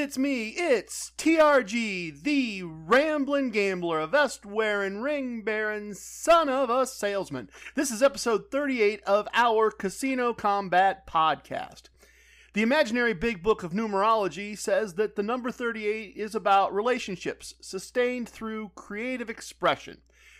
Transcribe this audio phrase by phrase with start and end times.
[0.00, 6.70] It is, me, it's TRG, the ramblin' gambler, a vest wearing, ring bearing son of
[6.70, 7.50] a salesman.
[7.74, 11.90] This is episode 38 of our Casino Combat podcast.
[12.54, 18.26] The imaginary big book of numerology says that the number 38 is about relationships sustained
[18.26, 19.98] through creative expression.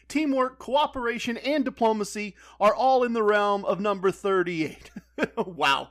[0.09, 4.91] Teamwork, cooperation, and diplomacy are all in the realm of number 38.
[5.37, 5.91] wow.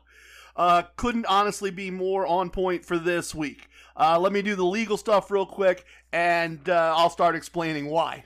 [0.60, 3.70] Uh, couldn't honestly be more on point for this week.
[3.96, 8.26] Uh, let me do the legal stuff real quick, and uh, I'll start explaining why.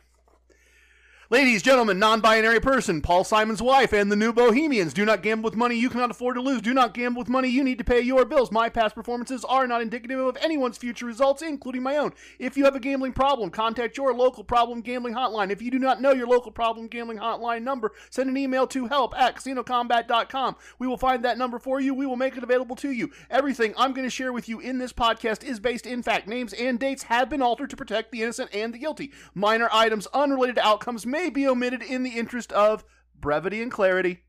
[1.34, 4.94] Ladies, gentlemen, non binary person, Paul Simon's wife, and the new Bohemians.
[4.94, 6.62] Do not gamble with money you cannot afford to lose.
[6.62, 8.52] Do not gamble with money you need to pay your bills.
[8.52, 12.14] My past performances are not indicative of anyone's future results, including my own.
[12.38, 15.50] If you have a gambling problem, contact your local problem gambling hotline.
[15.50, 18.86] If you do not know your local problem gambling hotline number, send an email to
[18.86, 20.56] help at casinocombat.com.
[20.78, 21.96] We will find that number for you.
[21.96, 23.10] We will make it available to you.
[23.32, 26.28] Everything I'm going to share with you in this podcast is based in fact.
[26.28, 29.12] Names and dates have been altered to protect the innocent and the guilty.
[29.34, 32.84] Minor items unrelated to outcomes may be omitted in the interest of
[33.20, 34.24] brevity and clarity.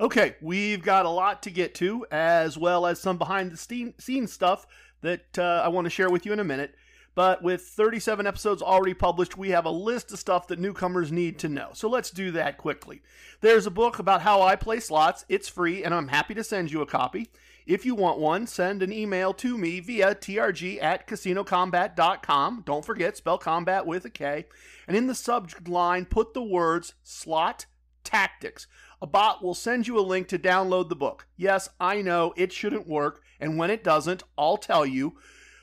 [0.00, 4.32] Okay, we've got a lot to get to, as well as some behind the scenes
[4.32, 4.66] stuff
[5.02, 6.74] that uh, I want to share with you in a minute.
[7.14, 11.38] But with 37 episodes already published, we have a list of stuff that newcomers need
[11.40, 11.70] to know.
[11.74, 13.02] So let's do that quickly.
[13.40, 15.24] There's a book about how I play slots.
[15.28, 17.28] It's free, and I'm happy to send you a copy.
[17.70, 22.64] If you want one, send an email to me via trg at casinocombat.com.
[22.66, 24.46] Don't forget, spell combat with a K.
[24.88, 27.66] And in the subject line, put the words slot
[28.02, 28.66] tactics.
[29.00, 31.28] A bot will send you a link to download the book.
[31.36, 35.16] Yes, I know it shouldn't work, and when it doesn't, I'll tell you.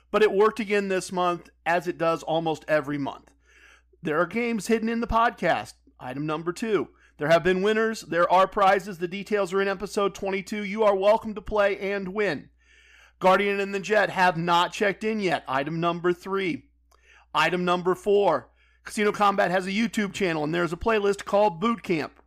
[0.09, 3.33] But it worked again this month, as it does almost every month.
[4.02, 5.73] There are games hidden in the podcast.
[5.99, 6.87] Item number two.
[7.17, 8.02] There have been winners.
[8.02, 9.00] There are prizes.
[9.00, 10.64] The details are in episode 22.
[10.64, 12.50] You are welcome to play and win.
[13.17, 15.44] Guardian and the Jet have not checked in yet.
[15.48, 16.66] Item number three.
[17.33, 18.50] Item number four.
[18.83, 22.22] Casino Combat has a YouTube channel and there's a playlist called Boot Camp.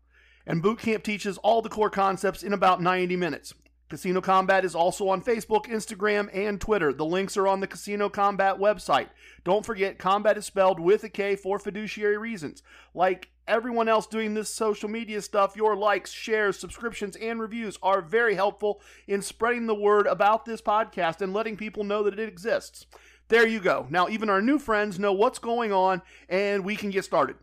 [0.45, 3.55] And Boot Camp teaches all the core concepts in about 90 minutes.
[3.91, 6.93] Casino Combat is also on Facebook, Instagram, and Twitter.
[6.93, 9.09] The links are on the Casino Combat website.
[9.43, 12.63] Don't forget, combat is spelled with a K for fiduciary reasons.
[12.95, 18.01] Like everyone else doing this social media stuff, your likes, shares, subscriptions, and reviews are
[18.01, 22.29] very helpful in spreading the word about this podcast and letting people know that it
[22.29, 22.87] exists.
[23.27, 23.89] There you go.
[23.91, 27.37] Now, even our new friends know what's going on, and we can get started.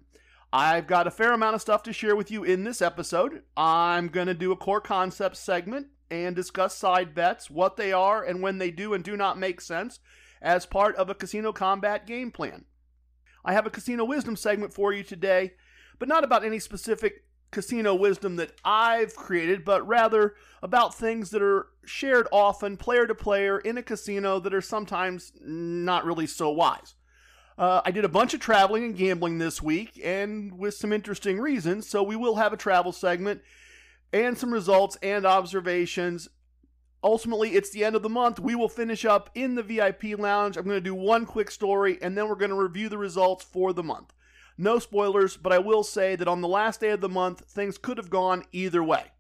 [0.54, 3.44] I've got a fair amount of stuff to share with you in this episode.
[3.58, 8.24] I'm going to do a core concept segment and discuss side bets, what they are,
[8.24, 10.00] and when they do and do not make sense
[10.42, 12.66] as part of a casino combat game plan.
[13.44, 15.54] I have a casino wisdom segment for you today
[16.00, 21.42] but not about any specific casino wisdom that I've created, but rather about things that
[21.42, 26.50] are shared often, player to player, in a casino that are sometimes not really so
[26.50, 26.96] wise.
[27.58, 31.40] Uh, I did a bunch of traveling and gambling this week, and with some interesting
[31.40, 33.42] reasons, so we will have a travel segment
[34.14, 36.30] and some results and observations.
[37.04, 38.40] Ultimately, it's the end of the month.
[38.40, 40.58] We will finish up in the VIP lounge.
[40.58, 43.44] I'm going to do one quick story, and then we're going to review the results
[43.44, 44.14] for the month.
[44.58, 47.78] No spoilers, but I will say that on the last day of the month, things
[47.78, 49.12] could have gone either way.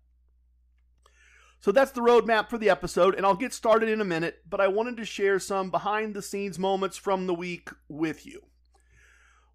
[1.59, 4.62] So that's the roadmap for the episode, and I'll get started in a minute, but
[4.62, 8.46] I wanted to share some behind the scenes moments from the week with you.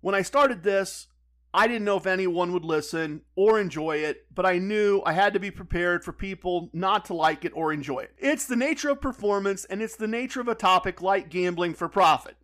[0.00, 1.06] When I started this,
[1.54, 5.34] I didn't know if anyone would listen or enjoy it, but I knew I had
[5.34, 8.14] to be prepared for people not to like it or enjoy it.
[8.16, 11.88] It's the nature of performance, and it's the nature of a topic like gambling for
[11.88, 12.36] profit.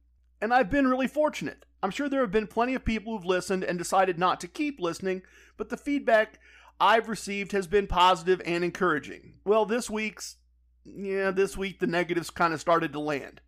[0.42, 1.64] And I've been really fortunate.
[1.82, 4.78] I'm sure there have been plenty of people who've listened and decided not to keep
[4.78, 5.22] listening,
[5.56, 6.38] but the feedback
[6.78, 9.34] I've received has been positive and encouraging.
[9.44, 10.36] Well, this week's,
[10.84, 13.40] yeah, this week the negatives kind of started to land.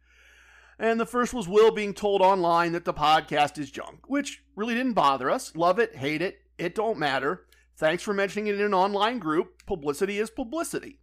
[0.80, 4.74] And the first was Will being told online that the podcast is junk, which really
[4.74, 5.54] didn't bother us.
[5.54, 7.44] Love it, hate it, it don't matter.
[7.76, 9.66] Thanks for mentioning it in an online group.
[9.66, 10.98] Publicity is publicity.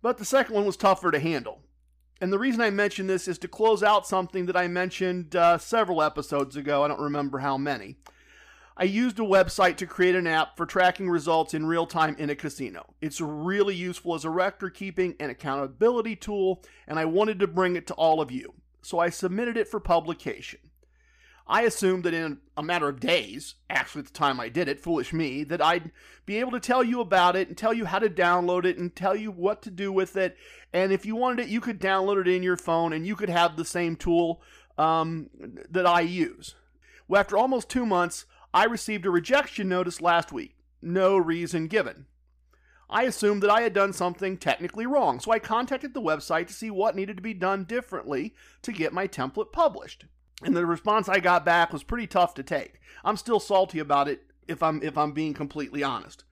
[0.00, 1.62] But the second one was tougher to handle.
[2.20, 5.58] And the reason I mention this is to close out something that I mentioned uh,
[5.58, 6.84] several episodes ago.
[6.84, 7.96] I don't remember how many.
[8.76, 12.30] I used a website to create an app for tracking results in real time in
[12.30, 12.94] a casino.
[13.00, 17.74] It's really useful as a record keeping and accountability tool, and I wanted to bring
[17.74, 18.54] it to all of you.
[18.84, 20.60] So I submitted it for publication.
[21.46, 24.80] I assumed that in a matter of days, actually at the time I did it,
[24.80, 25.90] foolish me, that I'd
[26.24, 28.94] be able to tell you about it and tell you how to download it and
[28.94, 30.36] tell you what to do with it.
[30.72, 33.28] And if you wanted it, you could download it in your phone and you could
[33.28, 34.40] have the same tool
[34.78, 35.28] um,
[35.70, 36.54] that I use.
[37.08, 40.56] Well, after almost two months, I received a rejection notice last week.
[40.80, 42.06] No reason given.
[42.94, 46.52] I assumed that I had done something technically wrong, so I contacted the website to
[46.52, 50.04] see what needed to be done differently to get my template published.
[50.44, 52.80] And the response I got back was pretty tough to take.
[53.04, 56.22] I'm still salty about it if I'm if I'm being completely honest.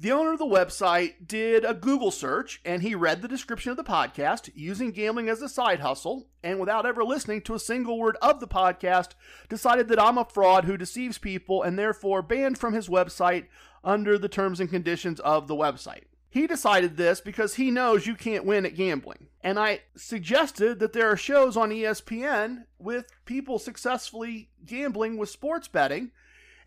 [0.00, 3.76] The owner of the website did a Google search and he read the description of
[3.76, 7.98] the podcast using gambling as a side hustle and without ever listening to a single
[7.98, 9.14] word of the podcast
[9.48, 13.46] decided that I'm a fraud who deceives people and therefore banned from his website
[13.82, 16.04] under the terms and conditions of the website.
[16.30, 19.26] He decided this because he knows you can't win at gambling.
[19.42, 25.66] And I suggested that there are shows on ESPN with people successfully gambling with sports
[25.66, 26.12] betting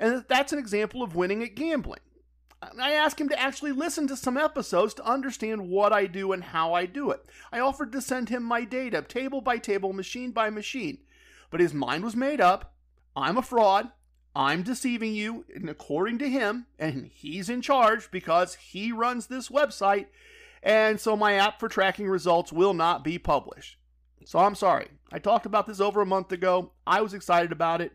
[0.01, 2.01] and that that's an example of winning at gambling.
[2.79, 6.43] I asked him to actually listen to some episodes to understand what I do and
[6.43, 7.25] how I do it.
[7.51, 10.99] I offered to send him my data, table by table, machine by machine.
[11.49, 12.75] But his mind was made up.
[13.15, 13.91] I'm a fraud.
[14.35, 19.49] I'm deceiving you, and according to him, and he's in charge because he runs this
[19.49, 20.05] website,
[20.63, 23.77] and so my app for tracking results will not be published.
[24.23, 24.87] So I'm sorry.
[25.11, 26.71] I talked about this over a month ago.
[26.87, 27.91] I was excited about it,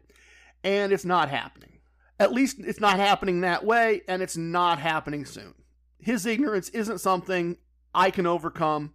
[0.62, 1.75] and it's not happening.
[2.18, 5.54] At least it's not happening that way, and it's not happening soon.
[5.98, 7.58] His ignorance isn't something
[7.94, 8.94] I can overcome,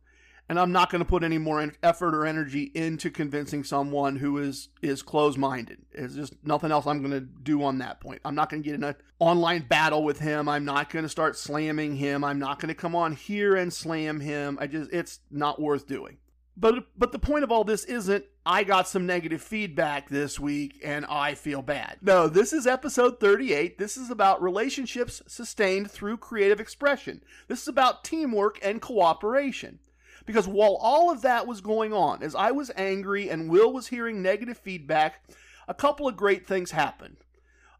[0.50, 4.38] and I'm not going to put any more effort or energy into convincing someone who
[4.38, 5.80] is is closed-minded.
[5.94, 8.22] There's just nothing else I'm going to do on that point.
[8.26, 10.50] I'm not going to get in an online battle with him.
[10.50, 12.24] I'm not going to start slamming him.
[12.24, 14.58] I'm not going to come on here and slam him.
[14.60, 16.18] I just it's not worth doing.
[16.62, 20.80] But but the point of all this isn't I got some negative feedback this week
[20.84, 21.98] and I feel bad.
[22.04, 23.80] No, this is episode 38.
[23.80, 27.24] This is about relationships sustained through creative expression.
[27.48, 29.80] This is about teamwork and cooperation.
[30.28, 33.88] Because while all of that was going on, as I was angry and Will was
[33.88, 35.24] hearing negative feedback,
[35.68, 37.18] a couple of great things happened.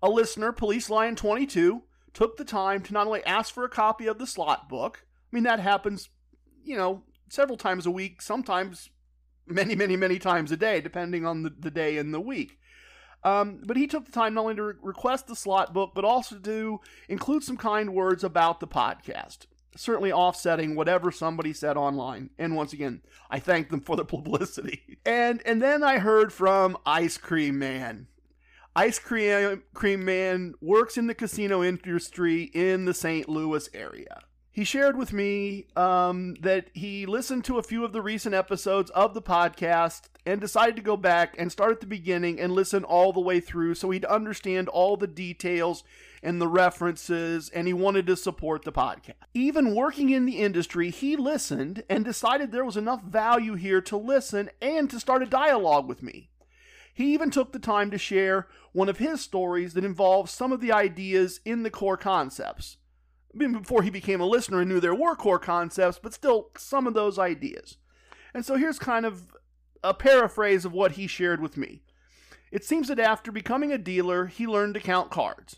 [0.02, 1.84] A listener, Police Lion 22,
[2.16, 5.36] took the time to not only ask for a copy of the slot book, I
[5.36, 6.10] mean, that happens,
[6.64, 8.90] you know, several times a week, sometimes
[9.48, 12.60] many, many, many times a day, depending on the, the day and the week.
[13.24, 16.04] Um, but he took the time not only to re- request the slot book, but
[16.04, 19.46] also to include some kind words about the podcast,
[19.78, 22.32] certainly offsetting whatever somebody said online.
[22.38, 25.00] And once again, I thank them for the publicity.
[25.06, 28.08] And and then I heard from Ice Cream Man.
[28.76, 33.30] Ice Cream, Cream Man works in the casino industry in the St.
[33.30, 34.22] Louis area
[34.54, 38.92] he shared with me um, that he listened to a few of the recent episodes
[38.92, 42.84] of the podcast and decided to go back and start at the beginning and listen
[42.84, 45.86] all the way through so he'd understand all the details
[46.22, 49.14] and the references and he wanted to support the podcast.
[49.34, 53.96] Even working in the industry, he listened and decided there was enough value here to
[53.96, 56.30] listen and to start a dialogue with me.
[56.94, 60.60] He even took the time to share one of his stories that involves some of
[60.60, 62.76] the ideas in the core concepts.
[63.34, 66.50] I mean, before he became a listener and knew there were core concepts, but still
[66.58, 67.78] some of those ideas.
[68.34, 69.36] And so here's kind of
[69.84, 71.82] a paraphrase of what he shared with me.
[72.52, 75.58] It seems that after becoming a dealer, he learned to count cards.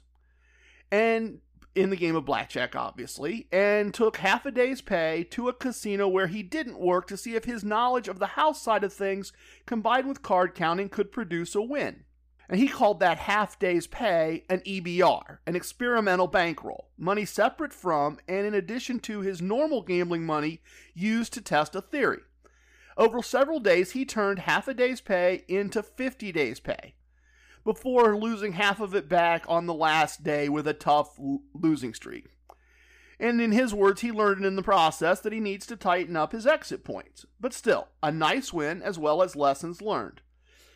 [0.92, 1.40] And
[1.76, 6.08] in the game of blackjack, obviously, and took half a day's pay to a casino
[6.08, 9.34] where he didn't work to see if his knowledge of the house side of things
[9.66, 12.04] combined with card counting could produce a win.
[12.50, 18.20] And he called that half day's pay an EBR, an experimental bankroll, money separate from
[18.28, 20.62] and in addition to his normal gambling money
[20.94, 22.20] used to test a theory.
[22.98, 26.96] Over several days, he turned half a day's pay into 50 days' pay
[27.64, 31.18] before losing half of it back on the last day with a tough
[31.54, 32.28] losing streak.
[33.20, 36.34] And in his words, he learned in the process that he needs to tighten up
[36.34, 37.26] his exit points.
[37.40, 40.22] But still, a nice win as well as lessons learned.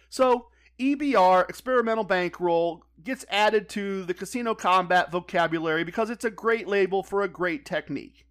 [0.09, 0.47] So,
[0.79, 7.01] EBR, experimental bankroll, gets added to the casino combat vocabulary because it's a great label
[7.01, 8.25] for a great technique.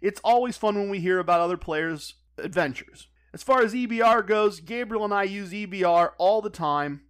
[0.00, 3.08] It's always fun when we hear about other players' adventures.
[3.34, 7.02] As far as EBR goes, Gabriel and I use EBR all the time.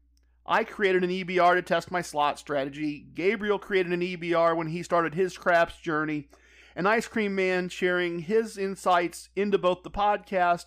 [0.47, 3.07] I created an EBR to test my slot strategy.
[3.15, 6.29] Gabriel created an EBR when he started his craps journey.
[6.75, 10.67] And Ice Cream Man sharing his insights into both the podcast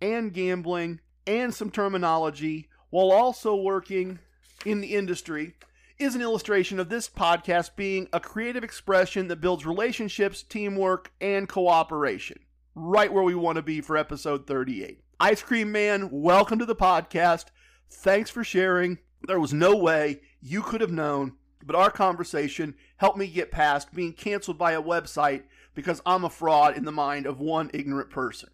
[0.00, 4.20] and gambling and some terminology while also working
[4.64, 5.52] in the industry
[5.98, 11.48] is an illustration of this podcast being a creative expression that builds relationships, teamwork, and
[11.48, 12.38] cooperation.
[12.76, 15.02] Right where we want to be for episode 38.
[15.18, 17.46] Ice Cream Man, welcome to the podcast.
[17.90, 18.98] Thanks for sharing.
[19.26, 21.32] There was no way you could have known,
[21.66, 25.42] but our conversation helped me get past being canceled by a website
[25.74, 28.50] because I'm a fraud in the mind of one ignorant person.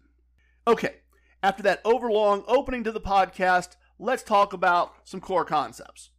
[0.65, 0.95] Okay,
[1.43, 6.09] after that overlong opening to the podcast, let's talk about some core concepts.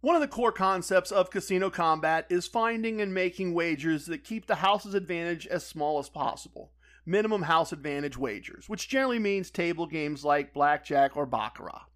[0.00, 4.46] One of the core concepts of casino combat is finding and making wagers that keep
[4.46, 6.70] the house's advantage as small as possible.
[7.04, 11.87] Minimum house advantage wagers, which generally means table games like blackjack or baccarat.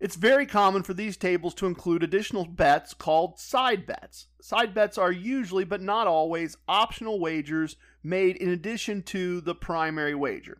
[0.00, 4.28] It's very common for these tables to include additional bets called side bets.
[4.40, 10.14] Side bets are usually, but not always, optional wagers made in addition to the primary
[10.14, 10.58] wager.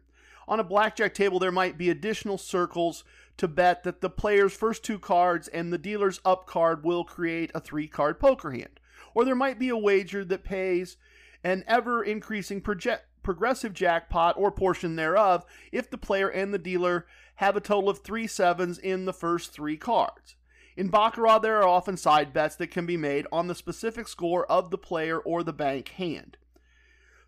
[0.48, 3.04] On a blackjack table, there might be additional circles
[3.36, 7.52] to bet that the player's first two cards and the dealer's up card will create
[7.54, 8.80] a three card poker hand.
[9.14, 10.96] Or there might be a wager that pays
[11.44, 17.06] an ever increasing proje- progressive jackpot or portion thereof if the player and the dealer
[17.34, 20.36] have a total of three sevens in the first three cards.
[20.78, 24.50] In Baccarat, there are often side bets that can be made on the specific score
[24.50, 26.38] of the player or the bank hand.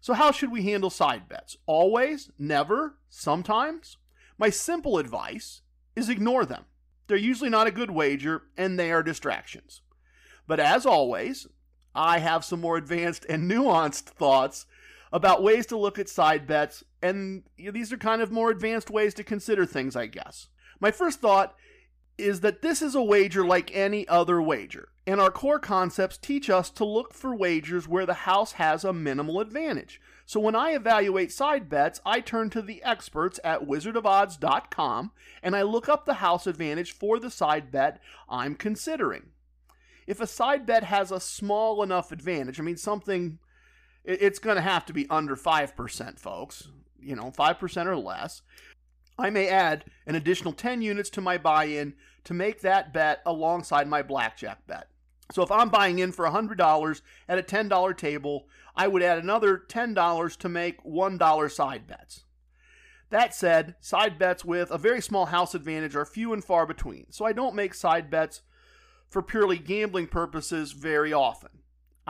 [0.01, 1.59] So, how should we handle side bets?
[1.67, 2.31] Always?
[2.39, 2.97] Never?
[3.11, 3.99] Sometimes?
[4.39, 5.61] My simple advice
[5.95, 6.65] is ignore them.
[7.09, 9.83] They're usually not a good wager and they are distractions.
[10.47, 11.47] But as always,
[11.95, 14.65] I have some more advanced and nuanced thoughts
[15.13, 19.15] about ways to look at side bets, and these are kind of more advanced ways
[19.15, 20.49] to consider things, I guess.
[20.79, 21.55] My first thought
[22.17, 26.49] is that this is a wager like any other wager, and our core concepts teach
[26.49, 30.01] us to look for wagers where the house has a minimal advantage.
[30.27, 35.11] So when I evaluate side bets, I turn to the experts at wizardofodds.com
[35.43, 39.31] and I look up the house advantage for the side bet I'm considering.
[40.07, 43.41] If a side bet has a small enough advantage, I mean something
[44.05, 46.69] it's going to have to be under 5%, folks.
[47.01, 48.43] You know, 5% or less.
[49.19, 53.23] I may add an additional 10 units to my buy in to make that bet
[53.27, 54.89] alongside my blackjack bet.
[55.33, 59.63] So if I'm buying in for $100 at a $10 table, I would add another
[59.69, 62.25] $10 to make $1 side bets.
[63.11, 67.07] That said, side bets with a very small house advantage are few and far between,
[67.11, 68.43] so I don't make side bets
[69.09, 71.51] for purely gambling purposes very often.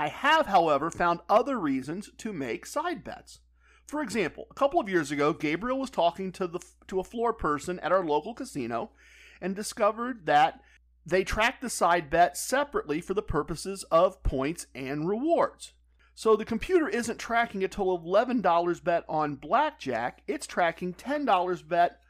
[0.01, 3.41] I have, however, found other reasons to make side bets.
[3.87, 7.35] For example, a couple of years ago, Gabriel was talking to the to a floor
[7.35, 8.93] person at our local casino
[9.43, 10.63] and discovered that
[11.05, 15.75] they track the side bet separately for the purposes of points and rewards.
[16.15, 21.69] So the computer isn't tracking a total of $11 bet on blackjack, it's tracking $10
[21.69, 22.01] bet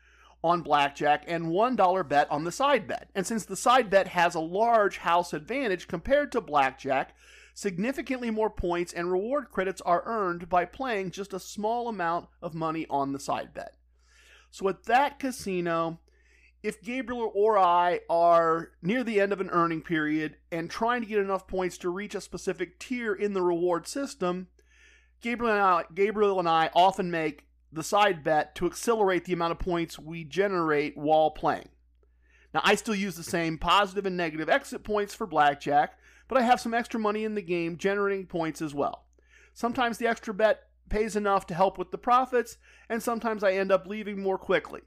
[0.44, 3.10] on blackjack and $1 bet on the side bet.
[3.16, 7.16] And since the side bet has a large house advantage compared to blackjack,
[7.54, 12.54] significantly more points and reward credits are earned by playing just a small amount of
[12.54, 13.76] money on the side bet.
[14.50, 16.00] So at that casino,
[16.62, 21.06] if Gabriel or I are near the end of an earning period and trying to
[21.06, 24.48] get enough points to reach a specific tier in the reward system,
[25.20, 29.52] Gabriel and I, Gabriel and I often make the side bet to accelerate the amount
[29.52, 31.68] of points we generate while playing.
[32.52, 35.96] Now, I still use the same positive and negative exit points for blackjack,
[36.30, 39.06] but I have some extra money in the game generating points as well.
[39.52, 42.56] Sometimes the extra bet pays enough to help with the profits,
[42.88, 44.82] and sometimes I end up leaving more quickly.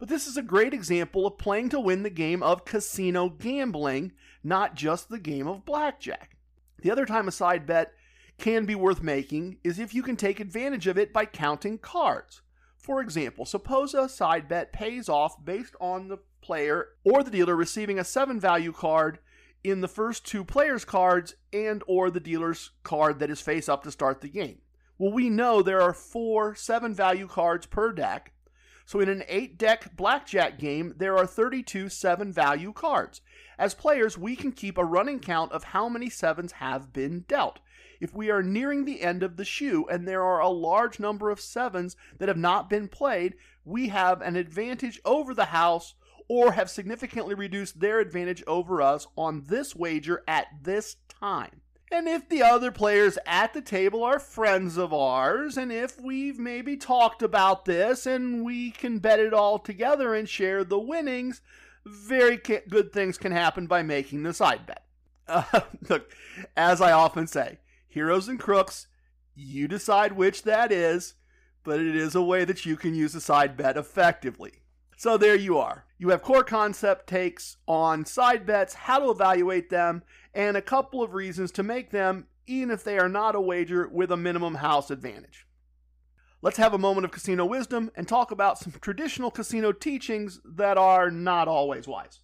[0.00, 4.10] But this is a great example of playing to win the game of casino gambling,
[4.42, 6.36] not just the game of blackjack.
[6.82, 7.92] The other time a side bet
[8.36, 12.42] can be worth making is if you can take advantage of it by counting cards.
[12.76, 17.54] For example, suppose a side bet pays off based on the player or the dealer
[17.54, 19.20] receiving a 7 value card
[19.62, 23.82] in the first two players' cards and or the dealer's card that is face up
[23.84, 24.58] to start the game.
[24.98, 28.32] Well, we know there are four seven value cards per deck.
[28.84, 33.20] So in an eight deck blackjack game, there are 32 seven value cards.
[33.58, 37.60] As players, we can keep a running count of how many sevens have been dealt.
[38.00, 41.30] If we are nearing the end of the shoe and there are a large number
[41.30, 45.94] of sevens that have not been played, we have an advantage over the house
[46.30, 51.60] or have significantly reduced their advantage over us on this wager at this time.
[51.90, 56.38] And if the other players at the table are friends of ours, and if we've
[56.38, 61.40] maybe talked about this and we can bet it all together and share the winnings,
[61.84, 64.84] very good things can happen by making the side bet.
[65.26, 66.12] Uh, look,
[66.56, 67.58] as I often say,
[67.88, 68.88] heroes and crooks,
[69.36, 71.14] you decide which that is,
[71.62, 74.60] but it is a way that you can use a side bet effectively.
[75.00, 75.86] So there you are.
[75.96, 80.02] You have core concept takes on side bets, how to evaluate them,
[80.34, 83.88] and a couple of reasons to make them, even if they are not a wager
[83.88, 85.46] with a minimum house advantage.
[86.42, 90.76] Let's have a moment of casino wisdom and talk about some traditional casino teachings that
[90.76, 92.20] are not always wise.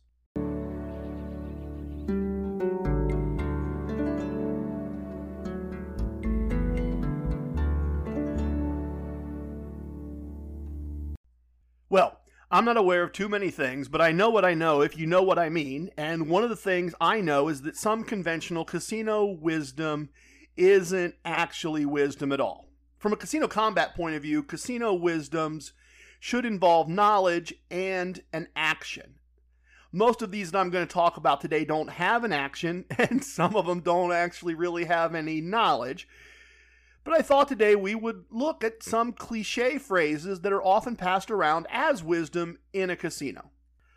[12.56, 15.06] I'm not aware of too many things, but I know what I know if you
[15.06, 15.90] know what I mean.
[15.98, 20.08] And one of the things I know is that some conventional casino wisdom
[20.56, 22.70] isn't actually wisdom at all.
[22.96, 25.75] From a casino combat point of view, casino wisdoms
[26.18, 29.16] should involve knowledge and an action.
[29.92, 33.22] Most of these that I'm going to talk about today don't have an action, and
[33.22, 36.08] some of them don't actually really have any knowledge.
[37.06, 41.30] But I thought today we would look at some cliche phrases that are often passed
[41.30, 43.52] around as wisdom in a casino.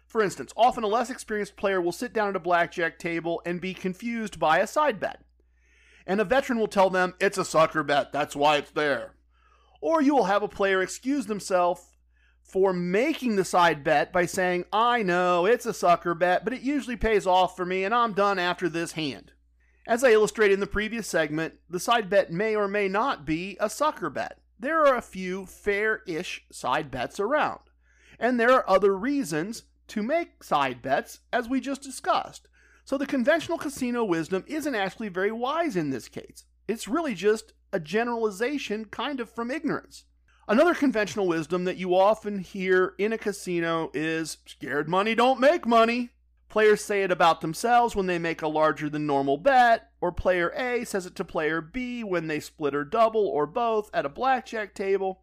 [0.06, 3.60] For instance, often a less experienced player will sit down at a blackjack table and
[3.60, 5.24] be confused by a side bet.
[6.06, 9.16] And a veteran will tell them, it's a sucker bet, that's why it's there.
[9.82, 11.82] Or you will have a player excuse themselves
[12.44, 16.62] for making the side bet by saying, I know it's a sucker bet, but it
[16.62, 19.32] usually pays off for me and I'm done after this hand.
[19.90, 23.58] As I illustrated in the previous segment, the side bet may or may not be
[23.60, 24.38] a sucker bet.
[24.60, 27.62] There are a few fair ish side bets around.
[28.20, 32.48] And there are other reasons to make side bets, as we just discussed.
[32.86, 36.46] So the conventional casino wisdom isn't actually very wise in this case.
[36.68, 40.04] It's really just a generalization kind of from ignorance.
[40.48, 45.66] Another conventional wisdom that you often hear in a casino is scared money don't make
[45.66, 46.12] money.
[46.50, 50.52] Players say it about themselves when they make a larger than normal bet, or player
[50.56, 54.10] A says it to player B when they split or double or both at a
[54.10, 55.22] blackjack table.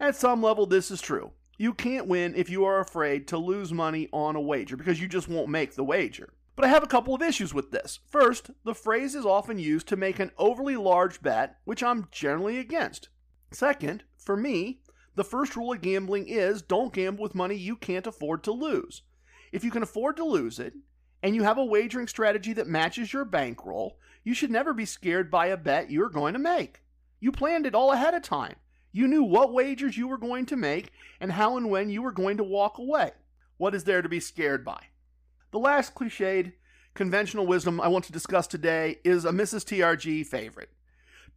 [0.00, 1.32] At some level, this is true.
[1.58, 5.06] You can't win if you are afraid to lose money on a wager because you
[5.06, 6.32] just won't make the wager.
[6.56, 8.00] But I have a couple of issues with this.
[8.06, 12.58] First, the phrase is often used to make an overly large bet, which I'm generally
[12.58, 13.10] against.
[13.50, 14.80] Second, for me,
[15.14, 19.02] the first rule of gambling is don't gamble with money you can't afford to lose.
[19.54, 20.74] If you can afford to lose it,
[21.22, 25.30] and you have a wagering strategy that matches your bankroll, you should never be scared
[25.30, 26.82] by a bet you're going to make.
[27.20, 28.56] You planned it all ahead of time.
[28.90, 30.90] You knew what wagers you were going to make
[31.20, 33.12] and how and when you were going to walk away.
[33.56, 34.86] What is there to be scared by?
[35.52, 36.54] The last cliched
[36.94, 39.64] conventional wisdom I want to discuss today is a Mrs.
[39.64, 40.70] TRG favorite.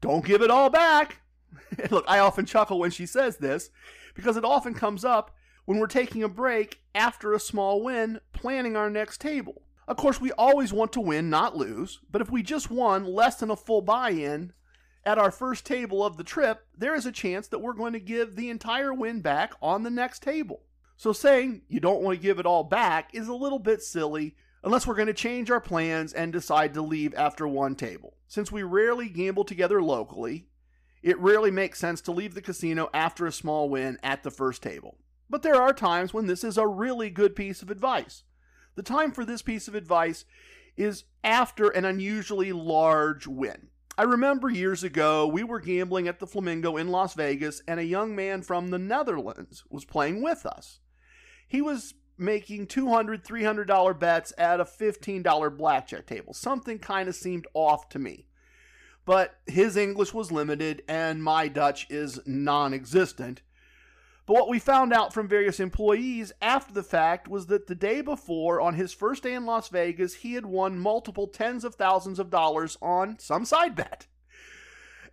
[0.01, 1.21] Don't give it all back.
[1.91, 3.69] Look, I often chuckle when she says this
[4.15, 5.37] because it often comes up
[5.67, 9.63] when we're taking a break after a small win, planning our next table.
[9.86, 13.36] Of course, we always want to win, not lose, but if we just won less
[13.36, 14.53] than a full buy in
[15.06, 17.99] at our first table of the trip, there is a chance that we're going to
[17.99, 20.62] give the entire win back on the next table.
[20.95, 24.38] So saying you don't want to give it all back is a little bit silly
[24.63, 28.15] unless we're going to change our plans and decide to leave after one table.
[28.30, 30.47] Since we rarely gamble together locally,
[31.03, 34.63] it rarely makes sense to leave the casino after a small win at the first
[34.63, 34.97] table.
[35.29, 38.23] But there are times when this is a really good piece of advice.
[38.75, 40.25] The time for this piece of advice
[40.75, 43.69] is after an unusually large win.
[43.97, 47.85] I remember years ago, we were gambling at the Flamingo in Las Vegas, and a
[47.85, 50.79] young man from the Netherlands was playing with us.
[51.47, 56.33] He was making $200, $300 bets at a $15 blackjack table.
[56.33, 58.27] Something kind of seemed off to me
[59.07, 63.41] but his English was limited and my Dutch is non existent.
[64.27, 68.01] But what we found out from various employees after the fact was that the day
[68.01, 72.19] before, on his first day in Las Vegas, he had won multiple tens of thousands
[72.19, 74.05] of dollars on some side bet.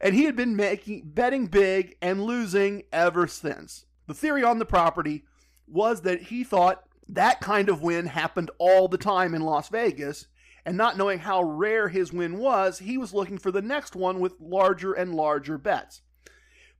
[0.00, 3.86] And he had been making betting big and losing ever since.
[4.08, 5.24] The theory on the property
[5.68, 10.26] was that he thought that kind of win happened all the time in Las Vegas,
[10.66, 14.18] and not knowing how rare his win was, he was looking for the next one
[14.18, 16.02] with larger and larger bets.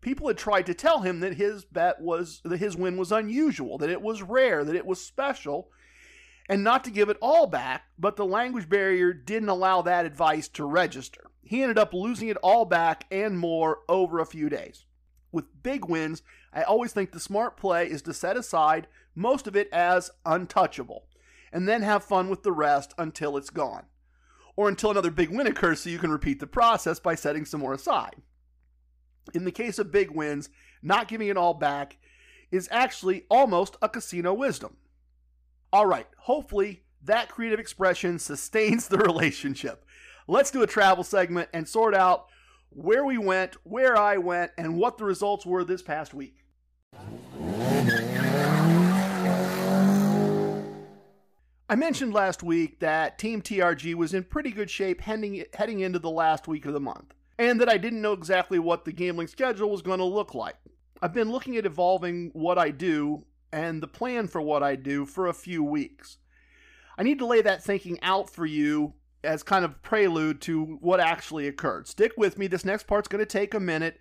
[0.05, 3.79] People had tried to tell him that his bet was that his win was unusual,
[3.79, 5.71] that it was rare, that it was special,
[6.47, 10.47] and not to give it all back, but the language barrier didn't allow that advice
[10.49, 11.31] to register.
[11.43, 14.85] He ended up losing it all back and more over a few days.
[15.33, 19.57] With big wins, I always think the smart play is to set aside most of
[19.57, 21.07] it as untouchable
[21.51, 23.87] and then have fun with the rest until it's gone.
[24.55, 27.61] Or until another big win occurs so you can repeat the process by setting some
[27.61, 28.17] more aside.
[29.33, 30.51] In the case of big wins,
[30.83, 31.97] not giving it all back
[32.51, 34.77] is actually almost a casino wisdom.
[35.73, 39.85] All right, hopefully that creative expression sustains the relationship.
[40.29, 42.27] Let's do a travel segment and sort out
[42.71, 46.45] where we went, where I went, and what the results were this past week.
[51.69, 55.99] I mentioned last week that Team TRG was in pretty good shape heading, heading into
[55.99, 59.29] the last week of the month, and that I didn't know exactly what the gambling
[59.29, 60.57] schedule was going to look like.
[61.03, 65.05] I've been looking at evolving what I do and the plan for what I do
[65.07, 66.19] for a few weeks.
[66.97, 71.01] I need to lay that thinking out for you as kind of prelude to what
[71.01, 71.89] actually occurred.
[71.89, 73.99] Stick with me, this next part's going to take a minute,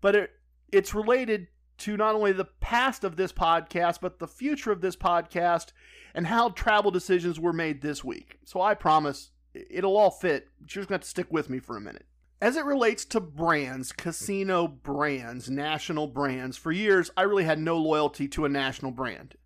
[0.00, 0.30] but it,
[0.70, 4.96] it's related to not only the past of this podcast, but the future of this
[4.96, 5.72] podcast
[6.14, 8.38] and how travel decisions were made this week.
[8.44, 10.48] So I promise it'll all fit.
[10.60, 12.06] You're just going to have to stick with me for a minute.
[12.40, 17.78] As it relates to brands, casino brands, national brands, for years I really had no
[17.78, 19.36] loyalty to a national brand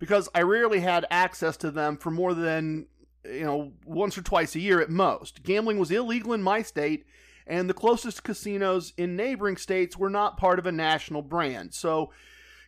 [0.00, 2.86] because I rarely had access to them for more than,
[3.24, 5.44] you know, once or twice a year at most.
[5.44, 7.06] Gambling was illegal in my state,
[7.46, 11.72] and the closest casinos in neighboring states were not part of a national brand.
[11.72, 12.10] So,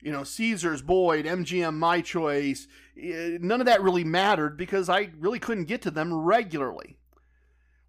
[0.01, 5.11] you know, Caesars, Boyd, MGM, My Choice, eh, none of that really mattered because I
[5.19, 6.99] really couldn't get to them regularly.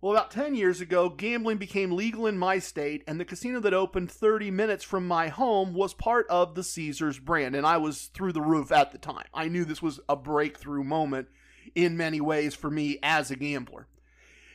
[0.07, 3.73] Well, about 10 years ago, gambling became legal in my state, and the casino that
[3.73, 8.05] opened 30 minutes from my home was part of the Caesars brand, and I was
[8.13, 9.25] through the roof at the time.
[9.33, 11.27] I knew this was a breakthrough moment
[11.75, 13.87] in many ways for me as a gambler.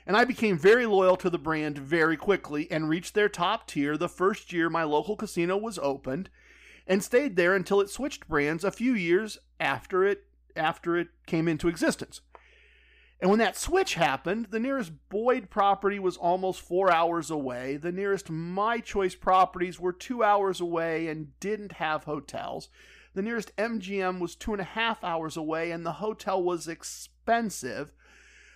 [0.07, 3.99] And I became very loyal to the brand very quickly and reached their top tier
[3.99, 6.31] the first year my local casino was opened
[6.87, 10.25] and stayed there until it switched brands a few years after it
[10.57, 12.23] after it came into existence.
[13.23, 17.77] And when that switch happened, the nearest Boyd property was almost four hours away.
[17.77, 22.69] The nearest My Choice properties were two hours away and didn't have hotels.
[23.15, 27.93] The nearest MGM was two and a half hours away, and the hotel was expensive.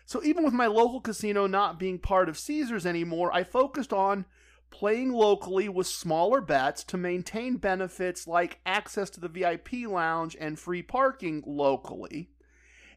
[0.05, 4.25] So even with my local casino not being part of Caesars anymore, I focused on
[4.71, 10.59] playing locally with smaller bets to maintain benefits like access to the VIP lounge and
[10.59, 12.31] free parking locally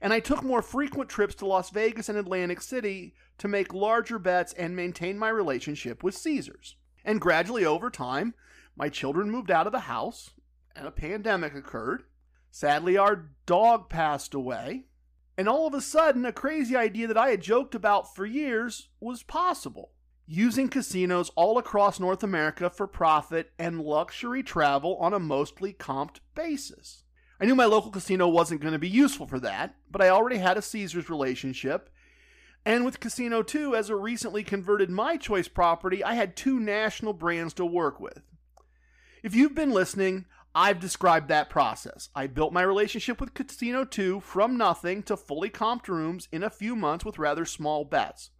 [0.01, 4.19] and I took more frequent trips to Las Vegas and Atlantic City to make larger
[4.19, 6.75] bets and maintain my relationship with Caesars.
[7.03, 8.33] And gradually over time,
[8.75, 10.31] my children moved out of the house,
[10.75, 12.03] and a pandemic occurred.
[12.51, 14.85] Sadly, our dog passed away,
[15.37, 18.89] and all of a sudden, a crazy idea that I had joked about for years
[18.99, 19.91] was possible.
[20.25, 26.19] Using casinos all across North America for profit and luxury travel on a mostly comped
[26.35, 27.03] basis.
[27.39, 30.37] I knew my local casino wasn't going to be useful for that, but I already
[30.37, 31.89] had a Caesars relationship.
[32.65, 37.13] And with Casino 2, as a recently converted My Choice property, I had two national
[37.13, 38.21] brands to work with.
[39.23, 42.09] If you've been listening, I've described that process.
[42.13, 46.49] I built my relationship with Casino 2 from nothing to fully comped rooms in a
[46.49, 48.31] few months with rather small bets.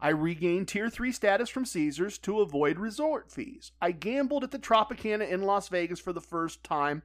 [0.00, 3.72] I regained Tier 3 status from Caesars to avoid resort fees.
[3.80, 7.02] I gambled at the Tropicana in Las Vegas for the first time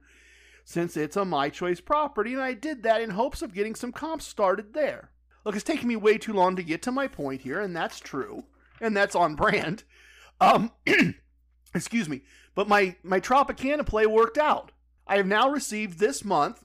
[0.68, 3.90] since it's a My Choice property, and I did that in hopes of getting some
[3.90, 5.08] comps started there.
[5.42, 7.98] Look, it's taking me way too long to get to my point here, and that's
[7.98, 8.44] true,
[8.78, 9.84] and that's on brand.
[10.42, 10.70] Um,
[11.74, 12.20] excuse me,
[12.54, 14.72] but my my Tropicana play worked out.
[15.06, 16.62] I have now received this month,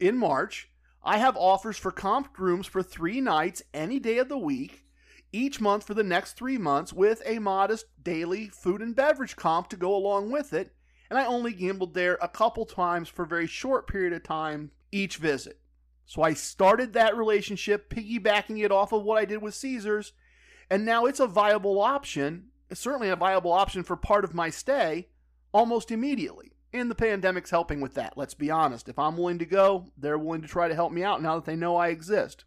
[0.00, 0.68] in March,
[1.04, 4.82] I have offers for comp rooms for three nights any day of the week,
[5.30, 9.68] each month for the next three months, with a modest daily food and beverage comp
[9.68, 10.74] to go along with it
[11.10, 14.70] and I only gambled there a couple times for a very short period of time
[14.90, 15.60] each visit.
[16.06, 20.12] So I started that relationship, piggybacking it off of what I did with Caesars,
[20.70, 25.08] and now it's a viable option, certainly a viable option for part of my stay
[25.52, 26.52] almost immediately.
[26.72, 28.88] And the pandemic's helping with that, let's be honest.
[28.88, 31.44] If I'm willing to go, they're willing to try to help me out now that
[31.44, 32.44] they know I exist.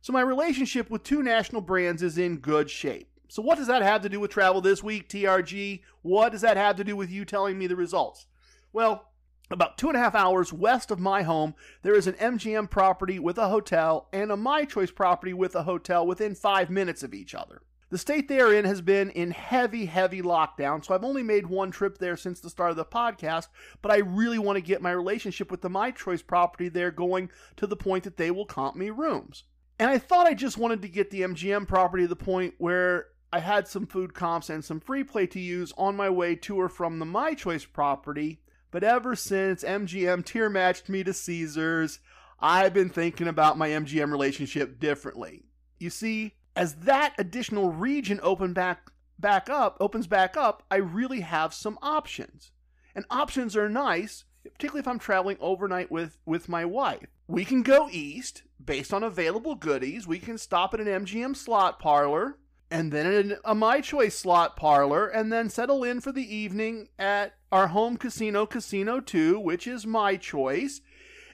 [0.00, 3.09] So my relationship with two national brands is in good shape.
[3.30, 5.82] So, what does that have to do with travel this week, TRG?
[6.02, 8.26] What does that have to do with you telling me the results?
[8.72, 9.08] Well,
[9.52, 13.20] about two and a half hours west of my home, there is an MGM property
[13.20, 17.14] with a hotel and a My Choice property with a hotel within five minutes of
[17.14, 17.62] each other.
[17.90, 21.46] The state they are in has been in heavy, heavy lockdown, so I've only made
[21.46, 23.46] one trip there since the start of the podcast,
[23.80, 27.30] but I really want to get my relationship with the My Choice property there going
[27.58, 29.44] to the point that they will comp me rooms.
[29.78, 33.06] And I thought I just wanted to get the MGM property to the point where
[33.32, 36.60] I had some food comps and some free play to use on my way to
[36.60, 38.40] or from the My Choice property,
[38.72, 42.00] but ever since MGM tier matched me to Caesars,
[42.40, 45.44] I've been thinking about my MGM relationship differently.
[45.78, 51.20] You see, as that additional region open back back up opens back up, I really
[51.20, 52.50] have some options.
[52.96, 57.06] And options are nice, particularly if I'm traveling overnight with with my wife.
[57.28, 60.08] We can go east based on available goodies.
[60.08, 62.38] We can stop at an MGM slot parlor
[62.70, 66.88] and then in a My Choice slot parlor, and then settle in for the evening
[66.98, 70.80] at our home casino, Casino 2, which is My Choice,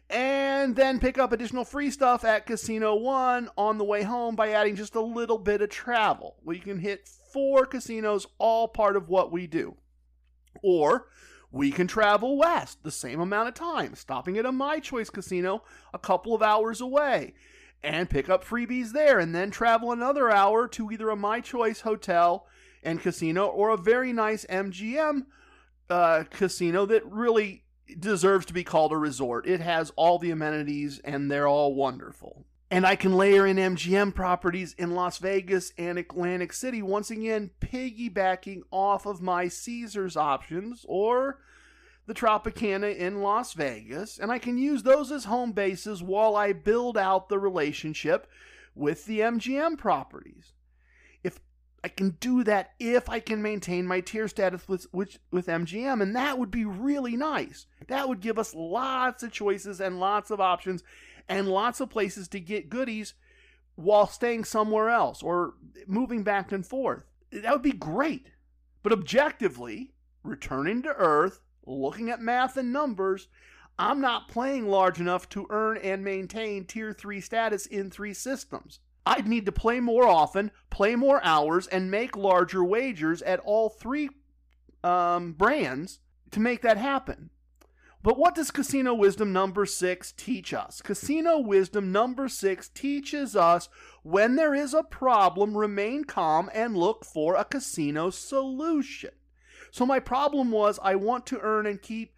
[0.09, 4.51] and then pick up additional free stuff at Casino 1 on the way home by
[4.51, 6.37] adding just a little bit of travel.
[6.43, 9.77] We can hit four casinos, all part of what we do.
[10.63, 11.09] Or
[11.51, 15.65] we can travel west the same amount of time, stopping at a My Choice casino
[15.93, 17.35] a couple of hours away
[17.87, 21.83] and pick up freebies there and then travel another hour to either a My Choice
[21.83, 22.47] hotel
[22.83, 25.27] and casino or a very nice MGM
[25.89, 27.65] uh, casino that really
[27.99, 29.47] deserves to be called a resort.
[29.47, 32.45] It has all the amenities and they're all wonderful.
[32.73, 37.51] And I can layer in MGM properties in Las Vegas and Atlantic City, once again,
[37.61, 41.39] piggybacking off of my Caesars options or
[42.07, 44.19] the Tropicana in Las Vegas.
[44.19, 48.29] And I can use those as home bases while I build out the relationship
[48.75, 50.53] with the MGM properties.
[51.23, 51.41] If
[51.83, 56.01] I can do that, if I can maintain my tier status with, with, with MGM,
[56.01, 57.67] and that would be really nice.
[57.89, 60.85] That would give us lots of choices and lots of options
[61.29, 63.15] and lots of places to get goodies
[63.75, 65.55] while staying somewhere else or
[65.87, 67.05] moving back and forth.
[67.31, 68.31] That would be great.
[68.83, 69.93] But objectively,
[70.23, 73.29] returning to Earth, looking at math and numbers,
[73.79, 78.81] I'm not playing large enough to earn and maintain Tier 3 status in three systems.
[79.05, 83.69] I'd need to play more often, play more hours, and make larger wagers at all
[83.69, 84.09] three
[84.83, 86.01] um, brands
[86.33, 87.31] to make that happen.
[88.03, 90.81] But what does Casino Wisdom number six teach us?
[90.81, 93.69] Casino Wisdom number six teaches us
[94.03, 99.11] when there is a problem, remain calm and look for a casino solution.
[99.77, 102.15] So, my problem was I want to earn and keep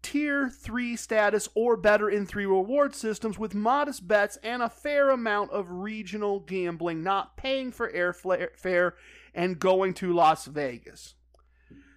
[0.00, 5.10] tier 3 status or better in three reward systems with modest bets and a fair
[5.10, 8.92] amount of regional gambling, not paying for airfare
[9.34, 11.16] and going to Las Vegas.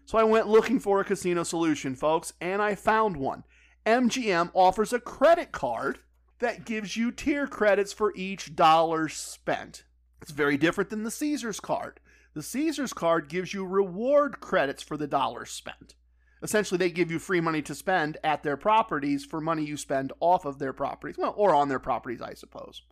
[0.04, 3.46] So I went looking for a casino solution, folks, and I found one.
[3.86, 6.00] MGM offers a credit card
[6.40, 9.86] that gives you tier credits for each dollar spent.
[10.22, 12.02] It's very different than the Caesars card.
[12.34, 15.96] The Caesars card gives you reward credits for the dollars spent.
[16.42, 20.14] Essentially, they give you free money to spend at their properties for money you spend
[20.20, 21.18] off of their properties.
[21.18, 22.84] Well, or on their properties, I suppose.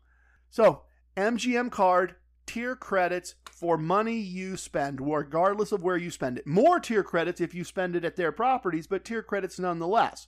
[0.49, 0.83] So,
[1.15, 6.47] MGM card, tier credits for money you spend, regardless of where you spend it.
[6.47, 10.27] More tier credits if you spend it at their properties, but tier credits nonetheless.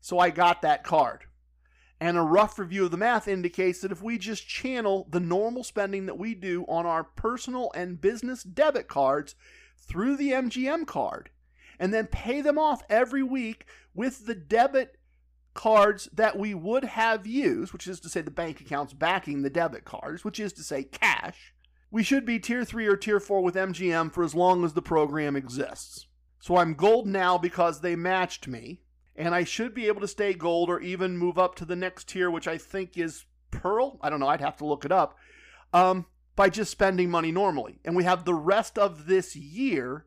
[0.00, 1.24] So I got that card.
[2.00, 5.64] And a rough review of the math indicates that if we just channel the normal
[5.64, 9.34] spending that we do on our personal and business debit cards
[9.78, 11.30] through the MGM card,
[11.78, 14.96] and then pay them off every week with the debit
[15.54, 19.50] cards that we would have used, which is to say the bank accounts backing the
[19.50, 21.54] debit cards, which is to say cash,
[21.90, 24.82] we should be tier 3 or tier 4 with MGM for as long as the
[24.82, 26.08] program exists.
[26.40, 28.80] So I'm gold now because they matched me,
[29.16, 32.08] and I should be able to stay gold or even move up to the next
[32.08, 33.98] tier, which I think is pearl.
[34.00, 35.16] I don't know, I'd have to look it up.
[35.72, 37.78] Um, by just spending money normally.
[37.84, 40.06] And we have the rest of this year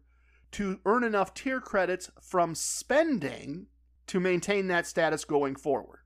[0.52, 3.68] to earn enough tier credits from spending
[4.08, 6.00] to maintain that status going forward.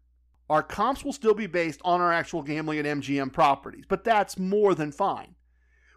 [0.49, 4.37] Our comps will still be based on our actual gambling at MGM properties, but that's
[4.37, 5.35] more than fine.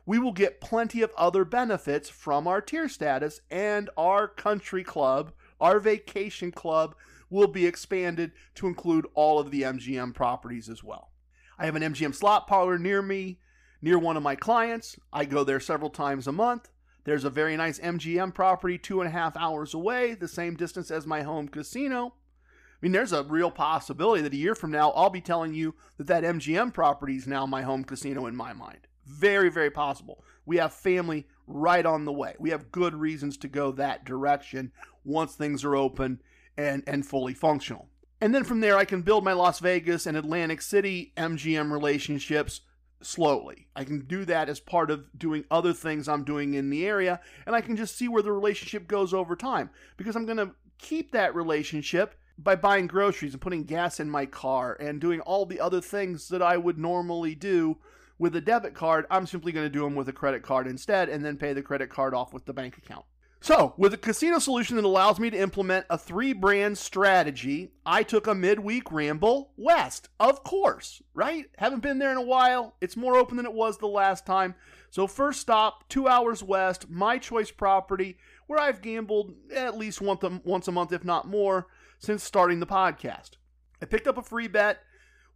[0.07, 5.33] We will get plenty of other benefits from our tier status, and our country club,
[5.61, 6.95] our vacation club,
[7.31, 11.11] will be expanded to include all of the MGM properties as well.
[11.59, 13.41] I have an MGM slot parlor near me,
[13.83, 14.97] near one of my clients.
[15.13, 16.71] I go there several times a month.
[17.05, 20.91] There's a very nice MGM property two and a half hours away, the same distance
[20.91, 22.07] as my home casino.
[22.07, 25.75] I mean, there's a real possibility that a year from now, I'll be telling you
[25.99, 28.87] that that MGM property is now my home casino in my mind.
[29.07, 30.25] Very, very possible.
[30.47, 32.35] We have family right on the way.
[32.39, 34.73] We have good reasons to go that direction
[35.05, 36.21] once things are open
[36.57, 37.89] and, and fully functional.
[38.21, 42.63] And then from there, I can build my Las Vegas and Atlantic City MGM relationships
[43.03, 43.69] slowly.
[43.77, 47.21] I can do that as part of doing other things I'm doing in the area,
[47.47, 50.53] and I can just see where the relationship goes over time because I'm going to
[50.79, 55.47] keep that relationship by buying groceries and putting gas in my car and doing all
[55.47, 57.79] the other things that I would normally do
[58.19, 59.07] with a debit card.
[59.11, 61.63] I'm simply going to do them with a credit card instead and then pay the
[61.63, 63.05] credit card off with the bank account.
[63.45, 68.03] So, with a casino solution that allows me to implement a three brand strategy, I
[68.03, 70.09] took a midweek ramble west.
[70.19, 71.45] Of course, right?
[71.59, 72.75] Haven't been there in a while.
[72.81, 74.55] It's more open than it was the last time.
[74.89, 80.23] So, first stop, two hours west, my choice property, where I've gambled at least once
[80.23, 81.67] a, once a month, if not more,
[81.99, 83.33] since starting the podcast.
[83.83, 84.79] I picked up a free bet,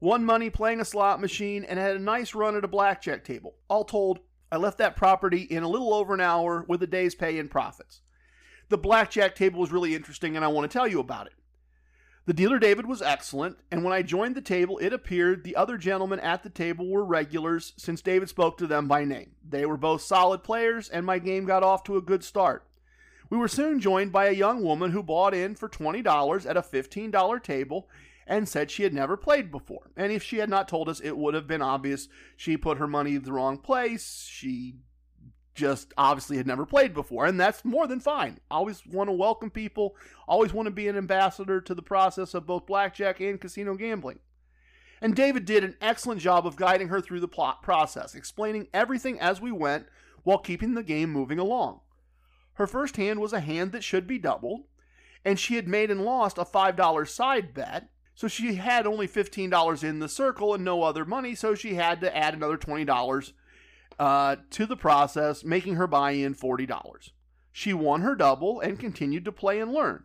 [0.01, 3.55] won money playing a slot machine, and had a nice run at a blackjack table.
[3.69, 7.15] All told, I left that property in a little over an hour with a day's
[7.15, 8.01] pay in profits.
[8.69, 11.33] The blackjack table was really interesting, and I want to tell you about it.
[12.27, 15.79] The dealer David was excellent, and when I joined the table, it appeared the other
[15.79, 19.31] gentlemen at the table were regulars since David spoke to them by name.
[19.43, 22.67] They were both solid players, and my game got off to a good start.
[23.31, 26.63] We were soon joined by a young woman who bought in for $20 at a
[26.63, 27.89] $15 table
[28.29, 29.91] and said she had never played before.
[29.97, 32.87] And if she had not told us, it would have been obvious she put her
[32.87, 34.29] money the wrong place.
[34.31, 34.75] She
[35.55, 38.39] just obviously had never played before, and that's more than fine.
[38.51, 39.97] I always want to welcome people,
[40.29, 44.21] always want to be an ambassador to the process of both blackjack and casino gambling.
[45.01, 49.19] And David did an excellent job of guiding her through the plot process, explaining everything
[49.19, 49.87] as we went
[50.23, 51.81] while keeping the game moving along.
[52.55, 54.65] Her first hand was a hand that should be doubled,
[55.25, 57.89] and she had made and lost a $5 side bet,
[58.19, 62.01] so she had only $15 in the circle and no other money, so she had
[62.01, 63.33] to add another $20
[63.97, 67.11] uh, to the process, making her buy in $40.
[67.53, 70.03] She won her double and continued to play and learn.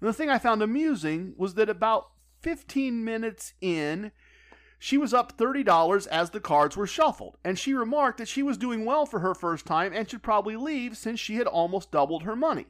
[0.00, 2.08] And the thing I found amusing was that about
[2.40, 4.10] 15 minutes in,
[4.80, 8.58] she was up $30 as the cards were shuffled, and she remarked that she was
[8.58, 12.24] doing well for her first time and should probably leave since she had almost doubled
[12.24, 12.66] her money.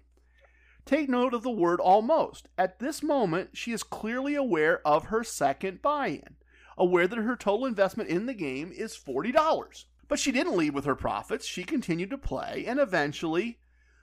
[0.85, 2.49] Take note of the word almost.
[2.59, 6.37] At this moment, she is clearly aware of her second buy in,
[6.77, 9.85] aware that her total investment in the game is $40.
[10.09, 11.47] But she didn't leave with her profits.
[11.47, 13.61] She continued to play, and eventually,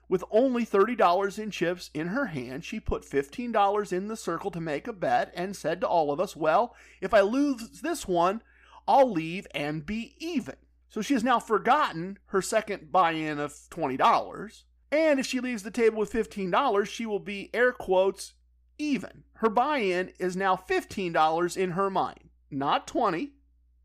[0.07, 4.61] with only $30 in chips in her hand, she put $15 in the circle to
[4.61, 8.41] make a bet and said to all of us, Well, if I lose this one,
[8.87, 10.55] I'll leave and be even.
[10.89, 14.63] So she has now forgotten her second buy in of $20.
[14.91, 18.33] And if she leaves the table with $15, she will be, air quotes,
[18.77, 19.23] even.
[19.35, 23.33] Her buy in is now $15 in her mind, not 20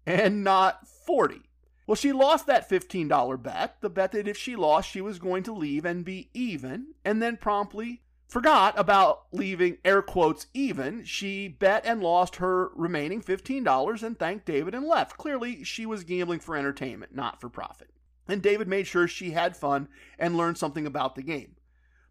[0.07, 1.43] and not 40.
[1.87, 5.43] Well, she lost that $15 bet, the bet that if she lost, she was going
[5.45, 11.05] to leave and be even, and then promptly forgot about leaving air quotes even.
[11.05, 15.19] She bet and lost her remaining $15 and thanked David and left.
[15.19, 17.91] Clearly, she was gambling for entertainment, not for profit.
[18.29, 21.57] And David made sure she had fun and learned something about the game.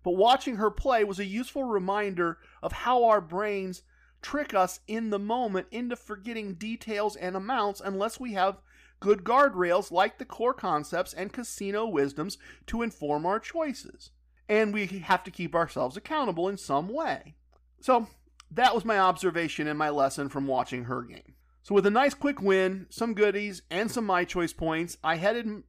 [0.04, 3.84] But watching her play was a useful reminder of how our brains
[4.22, 8.62] trick us in the moment into forgetting details and amounts unless we have
[9.00, 14.12] good guardrails like the core concepts and casino wisdoms to inform our choices.
[14.48, 17.36] And we have to keep ourselves accountable in some way.
[17.80, 18.08] So,
[18.52, 21.36] that was my observation and my lesson from watching her game.
[21.64, 25.64] So, with a nice quick win, some goodies, and some my choice points, I headed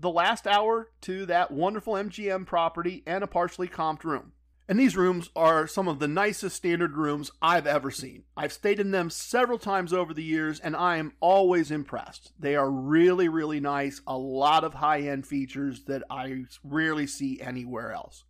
[0.00, 4.32] the last hour to that wonderful MGM property and a partially comped room.
[4.70, 8.24] And these rooms are some of the nicest standard rooms I've ever seen.
[8.36, 12.32] I've stayed in them several times over the years and I am always impressed.
[12.38, 17.40] They are really, really nice, a lot of high end features that I rarely see
[17.40, 18.24] anywhere else.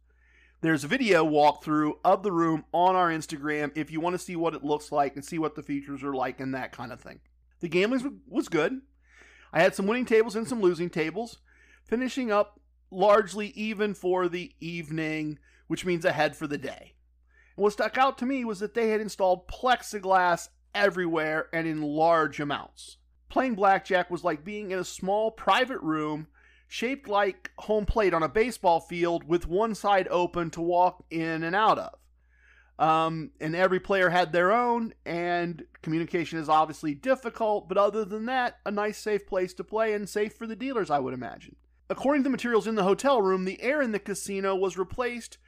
[0.61, 4.37] There's a video walkthrough of the room on our Instagram if you want to see
[4.37, 7.01] what it looks like and see what the features are like and that kind of
[7.01, 7.19] thing.
[7.61, 8.81] The gambling was good.
[9.53, 11.39] I had some winning tables and some losing tables,
[11.89, 16.95] finishing up largely even for the evening which means ahead for the day.
[17.57, 21.83] And what stuck out to me was that they had installed plexiglass everywhere and in
[21.83, 22.97] large amounts.
[23.29, 26.27] Playing blackjack was like being in a small private room
[26.67, 31.43] shaped like home plate on a baseball field with one side open to walk in
[31.43, 31.95] and out of.
[32.79, 38.27] Um, and every player had their own, and communication is obviously difficult, but other than
[38.27, 41.57] that, a nice, safe place to play and safe for the dealers, I would imagine.
[41.91, 45.39] According to the materials in the hotel room, the air in the casino was replaced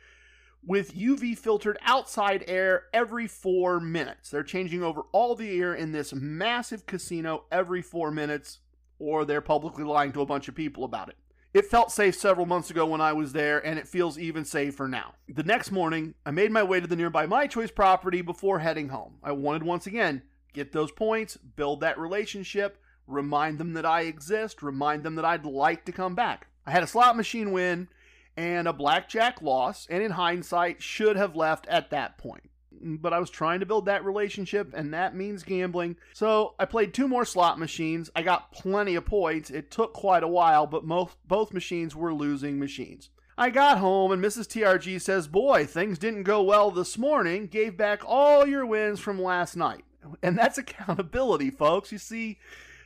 [0.64, 4.30] with UV filtered outside air every four minutes.
[4.30, 8.60] They're changing over all the air in this massive casino every four minutes,
[8.98, 11.16] or they're publicly lying to a bunch of people about it.
[11.52, 14.86] It felt safe several months ago when I was there, and it feels even safer
[14.86, 15.14] now.
[15.28, 18.88] The next morning, I made my way to the nearby My Choice property before heading
[18.88, 19.16] home.
[19.22, 20.22] I wanted once again
[20.52, 22.79] get those points, build that relationship,
[23.10, 26.46] remind them that I exist, remind them that I'd like to come back.
[26.66, 27.88] I had a slot machine win
[28.36, 32.48] and a blackjack loss, and in hindsight, should have left at that point.
[32.82, 35.96] But I was trying to build that relationship, and that means gambling.
[36.14, 38.10] So I played two more slot machines.
[38.16, 39.50] I got plenty of points.
[39.50, 43.10] It took quite a while, but most, both machines were losing machines.
[43.36, 44.46] I got home, and Mrs.
[44.46, 47.46] TRG says, Boy, things didn't go well this morning.
[47.46, 49.84] Gave back all your wins from last night.
[50.22, 51.92] And that's accountability, folks.
[51.92, 52.38] You see,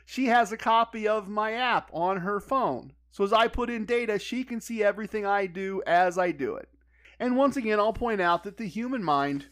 [0.05, 2.93] she has a copy of my app on her phone.
[3.11, 6.55] So as I put in data, she can see everything I do as I do
[6.55, 6.69] it.
[7.19, 9.45] And once again, I'll point out that the human mind,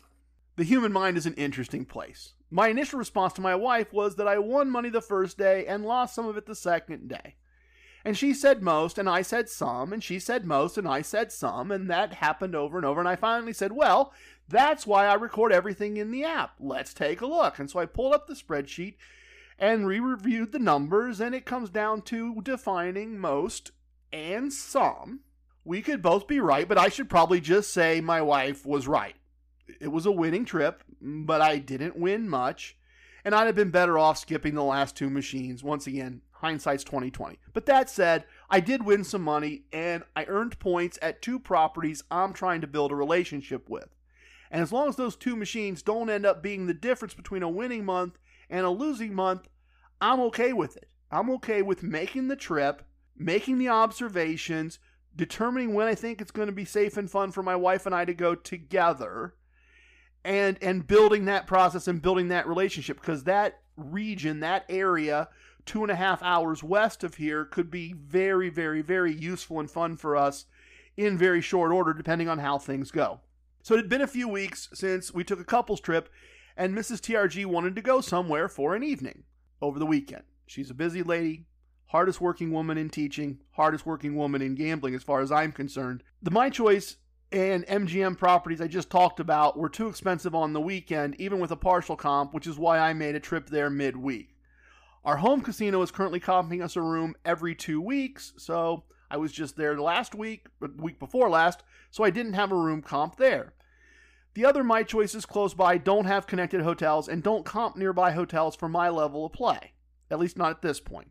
[0.55, 2.33] the human mind is an interesting place.
[2.51, 5.85] My initial response to my wife was that I won money the first day and
[5.85, 7.35] lost some of it the second day.
[8.05, 11.31] And she said most, and I said some, and she said most, and I said
[11.31, 12.99] some, and that happened over and over.
[12.99, 14.13] And I finally said, Well,
[14.47, 16.55] that's why I record everything in the app.
[16.59, 17.59] Let's take a look.
[17.59, 18.95] And so I pulled up the spreadsheet
[19.57, 23.71] and re reviewed the numbers, and it comes down to defining most
[24.11, 25.21] and some.
[25.65, 29.15] We could both be right, but I should probably just say my wife was right.
[29.79, 32.77] It was a winning trip, but I didn't win much,
[33.23, 35.63] and I'd have been better off skipping the last two machines.
[35.63, 37.39] Once again, Hindsight's 2020.
[37.53, 42.03] But that said, I did win some money and I earned points at two properties
[42.11, 43.87] I'm trying to build a relationship with.
[44.51, 47.49] And as long as those two machines don't end up being the difference between a
[47.49, 48.19] winning month
[48.49, 49.47] and a losing month,
[50.01, 50.89] I'm okay with it.
[51.11, 52.83] I'm okay with making the trip,
[53.15, 54.79] making the observations,
[55.15, 57.93] determining when I think it's going to be safe and fun for my wife and
[57.93, 59.35] I to go together
[60.25, 65.29] and and building that process and building that relationship because that region, that area,
[65.65, 69.69] two and a half hours west of here could be very, very, very useful and
[69.69, 70.45] fun for us
[70.95, 73.19] in very short order, depending on how things go.
[73.63, 76.09] So it had been a few weeks since we took a couples trip,
[76.55, 76.99] and Mrs.
[76.99, 79.23] TRG wanted to go somewhere for an evening
[79.61, 80.23] over the weekend.
[80.45, 81.45] She's a busy lady,
[81.87, 86.03] hardest working woman in teaching, hardest working woman in gambling, as far as I'm concerned.
[86.21, 86.97] The My Choice
[87.31, 91.51] and MGM properties I just talked about were too expensive on the weekend, even with
[91.51, 94.35] a partial comp, which is why I made a trip there midweek.
[95.03, 99.31] Our home casino is currently comping us a room every two weeks, so I was
[99.31, 100.47] just there last week,
[100.77, 103.53] week before last, so I didn't have a room comp there.
[104.33, 108.55] The other My Choices close by don't have connected hotels and don't comp nearby hotels
[108.55, 109.73] for my level of play,
[110.09, 111.09] at least not at this point.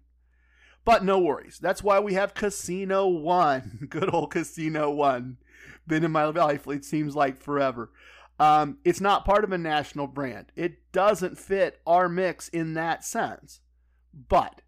[0.84, 1.58] But no worries.
[1.60, 3.86] That's why we have Casino One.
[3.88, 5.38] Good old Casino One.
[5.86, 7.92] Been in my life, it seems like forever.
[8.40, 10.50] Um, it's not part of a national brand.
[10.56, 13.60] It doesn't fit our mix in that sense.
[14.12, 14.62] But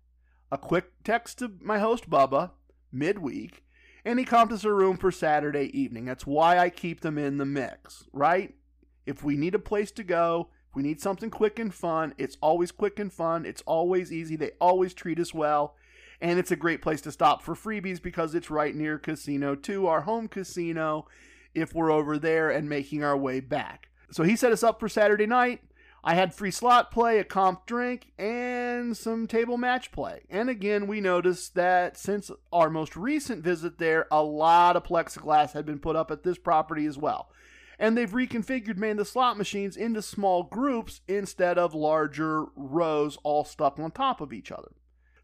[0.53, 2.53] a quick text to my host, Bubba,
[2.93, 3.64] midweek,
[4.05, 6.05] and he comped us a room for Saturday evening.
[6.05, 8.55] That's why I keep them in the mix, right?
[9.07, 12.37] If we need a place to go, if we need something quick and fun, it's
[12.41, 13.47] always quick and fun.
[13.47, 14.37] It's always easy.
[14.37, 15.77] They always treat us well.
[16.21, 19.87] And it's a great place to stop for freebies because it's right near Casino 2,
[19.87, 21.07] our home casino,
[21.55, 23.89] if we're over there and making our way back.
[24.11, 25.63] So he set us up for Saturday night.
[26.07, 30.25] I had free slot play, a comp drink, and some table match play.
[30.29, 35.53] And again, we noticed that since our most recent visit there, a lot of plexiglass
[35.53, 37.31] had been put up at this property as well.
[37.79, 43.45] And they've reconfigured, man, the slot machines into small groups instead of larger rows all
[43.45, 44.73] stuck on top of each other.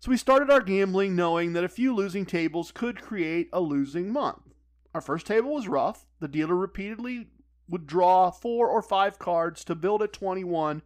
[0.00, 4.10] So we started our gambling knowing that a few losing tables could create a losing
[4.10, 4.54] month.
[4.94, 6.06] Our first table was rough.
[6.20, 7.28] The dealer repeatedly
[7.70, 10.82] would draw four or five cards to build a 21,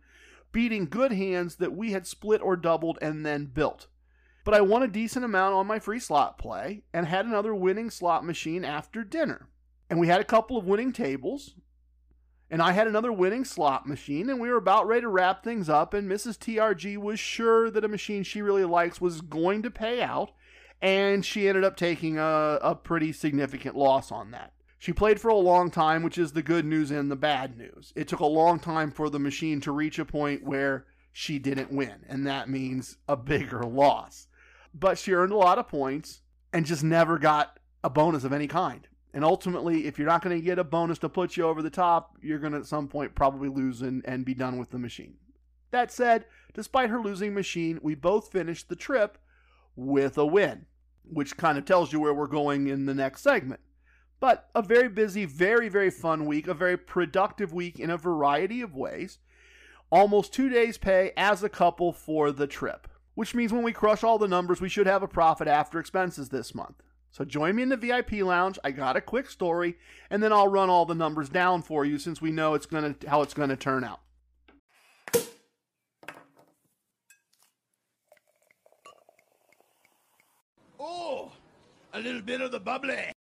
[0.52, 3.88] beating good hands that we had split or doubled and then built.
[4.44, 7.90] But I won a decent amount on my free slot play and had another winning
[7.90, 9.48] slot machine after dinner.
[9.88, 11.54] And we had a couple of winning tables,
[12.50, 15.68] and I had another winning slot machine, and we were about ready to wrap things
[15.68, 15.94] up.
[15.94, 16.38] And Mrs.
[16.38, 20.30] TRG was sure that a machine she really likes was going to pay out,
[20.82, 24.52] and she ended up taking a, a pretty significant loss on that.
[24.84, 27.90] She played for a long time, which is the good news and the bad news.
[27.96, 31.72] It took a long time for the machine to reach a point where she didn't
[31.72, 34.26] win, and that means a bigger loss.
[34.74, 36.20] But she earned a lot of points
[36.52, 38.86] and just never got a bonus of any kind.
[39.14, 41.70] And ultimately, if you're not going to get a bonus to put you over the
[41.70, 44.78] top, you're going to at some point probably lose and, and be done with the
[44.78, 45.14] machine.
[45.70, 49.16] That said, despite her losing machine, we both finished the trip
[49.76, 50.66] with a win,
[51.10, 53.60] which kind of tells you where we're going in the next segment.
[54.24, 58.62] But a very busy, very, very fun week, a very productive week in a variety
[58.62, 59.18] of ways.
[59.90, 64.02] Almost two days' pay as a couple for the trip, which means when we crush
[64.02, 66.82] all the numbers, we should have a profit after expenses this month.
[67.10, 68.58] So join me in the VIP lounge.
[68.64, 69.76] I got a quick story,
[70.08, 72.94] and then I'll run all the numbers down for you since we know it's gonna
[73.06, 74.00] how it's gonna turn out.
[80.80, 81.30] Oh,
[81.92, 83.12] a little bit of the bubbly.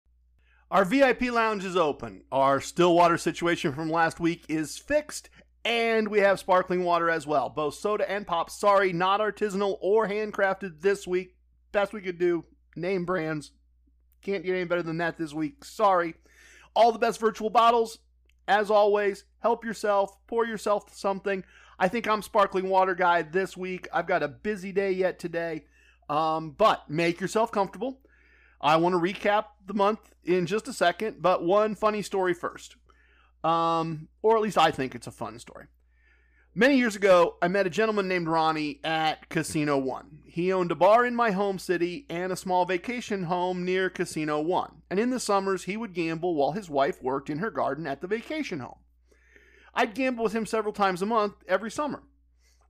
[0.74, 2.24] Our VIP lounge is open.
[2.32, 5.30] Our still water situation from last week is fixed,
[5.63, 8.49] and we have sparkling water as well, both soda and pop.
[8.49, 11.36] Sorry, not artisanal or handcrafted this week.
[11.74, 12.43] Best we could do,
[12.76, 13.51] name brands.
[14.24, 15.63] Can't get any better than that this week.
[15.63, 16.15] Sorry.
[16.76, 17.99] All the best virtual bottles.
[18.47, 21.43] As always, help yourself, pour yourself something.
[21.78, 23.88] I think I'm sparkling water guy this week.
[23.93, 25.65] I've got a busy day yet today.
[26.09, 27.99] Um, but make yourself comfortable.
[28.64, 32.78] I want to recap the month in just a second, but one funny story first.
[33.43, 35.66] Um, or at least I think it's a fun story.
[36.55, 40.20] Many years ago, I met a gentleman named Ronnie at Casino One.
[40.26, 44.39] He owned a bar in my home city and a small vacation home near Casino
[44.39, 44.84] One.
[44.89, 47.99] And in the summers, he would gamble while his wife worked in her garden at
[47.99, 48.78] the vacation home.
[49.74, 52.03] I'd gamble with him several times a month every summer.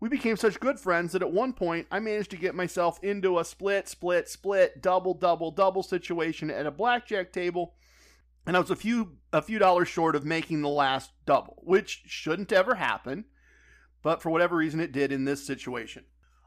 [0.03, 3.39] We became such good friends that at one point I managed to get myself into
[3.39, 7.75] a split, split, split, double, double, double situation at a blackjack table,
[8.45, 12.03] and I was a few a few dollars short of making the last double, which
[12.05, 13.23] shouldn't ever happen,
[14.01, 16.03] but for whatever reason it did in this situation.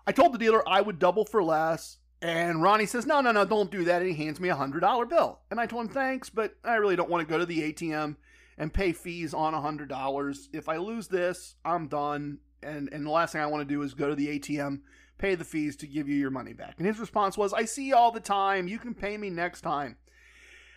[0.07, 3.47] I told the dealer I would double for less And Ronnie says, No, no, no,
[3.47, 4.03] don't do that.
[4.03, 5.39] And he hands me a $100 bill.
[5.51, 8.17] And I told him, Thanks, but I really don't want to go to the ATM
[8.59, 10.49] and pay fees on $100.
[10.53, 12.41] If I lose this, I'm done.
[12.63, 14.81] And, and the last thing I want to do is go to the ATM,
[15.19, 16.75] pay the fees to give you your money back.
[16.79, 18.69] And his response was, I see you all the time.
[18.69, 19.97] You can pay me next time.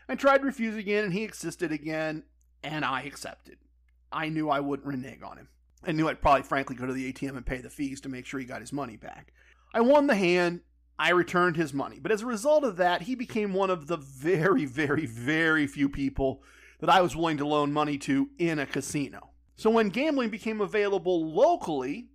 [0.07, 2.23] I tried refuse again, and he insisted again,
[2.63, 3.57] and I accepted.
[4.11, 5.49] I knew I wouldn't renege on him.
[5.83, 8.25] I knew I'd probably, frankly, go to the ATM and pay the fees to make
[8.25, 9.33] sure he got his money back.
[9.73, 10.61] I won the hand.
[10.97, 11.99] I returned his money.
[11.99, 15.87] But as a result of that, he became one of the very, very, very few
[15.87, 16.41] people
[16.81, 19.28] that I was willing to loan money to in a casino.
[19.59, 22.07] So when gambling became available locally,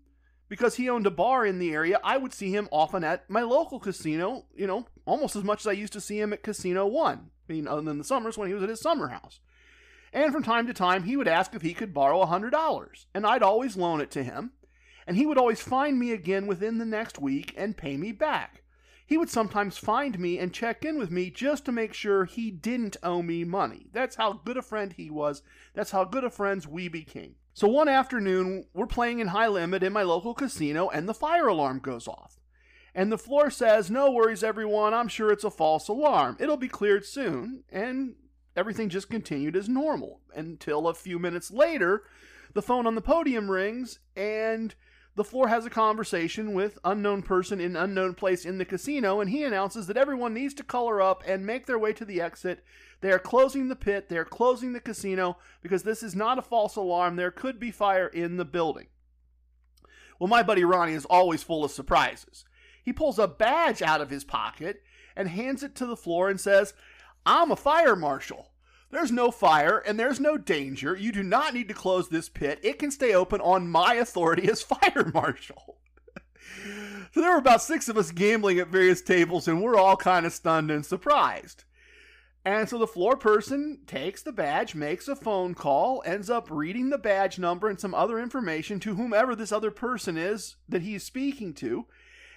[0.49, 3.43] because he owned a bar in the area, I would see him often at my
[3.43, 6.87] local casino, you know, almost as much as I used to see him at Casino
[6.87, 7.29] One.
[7.47, 9.41] I mean, other than the summers when he was at his summer house.
[10.11, 13.27] And from time to time, he would ask if he could borrow a $100, and
[13.27, 14.53] I'd always loan it to him.
[15.07, 18.63] And he would always find me again within the next week and pay me back.
[19.15, 22.51] He would sometimes find me and check in with me just to make sure he
[22.51, 23.87] didn't owe me money.
[23.93, 25.41] That's how good a friend he was.
[25.73, 27.37] That's how good of friends we became.
[27.53, 31.47] So one afternoon, we're playing in high limit in my local casino, and the fire
[31.47, 32.41] alarm goes off.
[32.93, 36.37] And the floor says, No worries, everyone, I'm sure it's a false alarm.
[36.41, 37.63] It'll be cleared soon.
[37.71, 38.17] And
[38.57, 42.03] everything just continued as normal until a few minutes later,
[42.53, 44.75] the phone on the podium rings and
[45.17, 49.31] the floor has a conversation with unknown person in unknown place in the casino and
[49.31, 52.65] he announces that everyone needs to color up and make their way to the exit.
[53.01, 54.09] They are closing the pit.
[54.09, 57.17] They are closing the casino because this is not a false alarm.
[57.17, 58.87] There could be fire in the building.
[60.19, 62.45] Well my buddy ronnie is always full of surprises.
[62.83, 64.83] He pulls a badge out of his pocket
[65.15, 66.75] and hands it to the floor and says
[67.25, 68.51] I'm a fire marshal.
[68.95, 70.95] There's no fire and there's no danger.
[70.95, 72.61] You do not need to close this pit.
[72.63, 75.79] It can stay open on my authority as fire marshal.
[77.13, 80.25] so there were about six of us gambling at various tables, and we're all kind
[80.25, 81.65] of stunned and surprised.
[82.45, 86.91] And so the floor person takes the badge, makes a phone call, ends up reading
[86.91, 91.03] the badge number and some other information to whomever this other person is that he's
[91.03, 91.87] speaking to,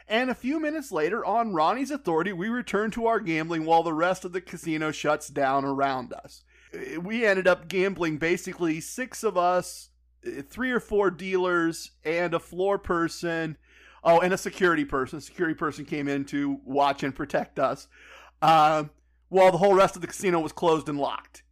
[0.08, 3.93] and a few minutes later, on Ronnie's authority, we return to our gambling while the
[3.93, 6.43] rest of the casino shuts down around us.
[7.01, 9.89] We ended up gambling basically six of us,
[10.49, 13.57] three or four dealers, and a floor person.
[14.03, 15.19] Oh, and a security person.
[15.19, 17.88] security person came in to watch and protect us,
[18.41, 18.86] uh,
[19.30, 21.43] while the whole rest of the casino was closed and locked.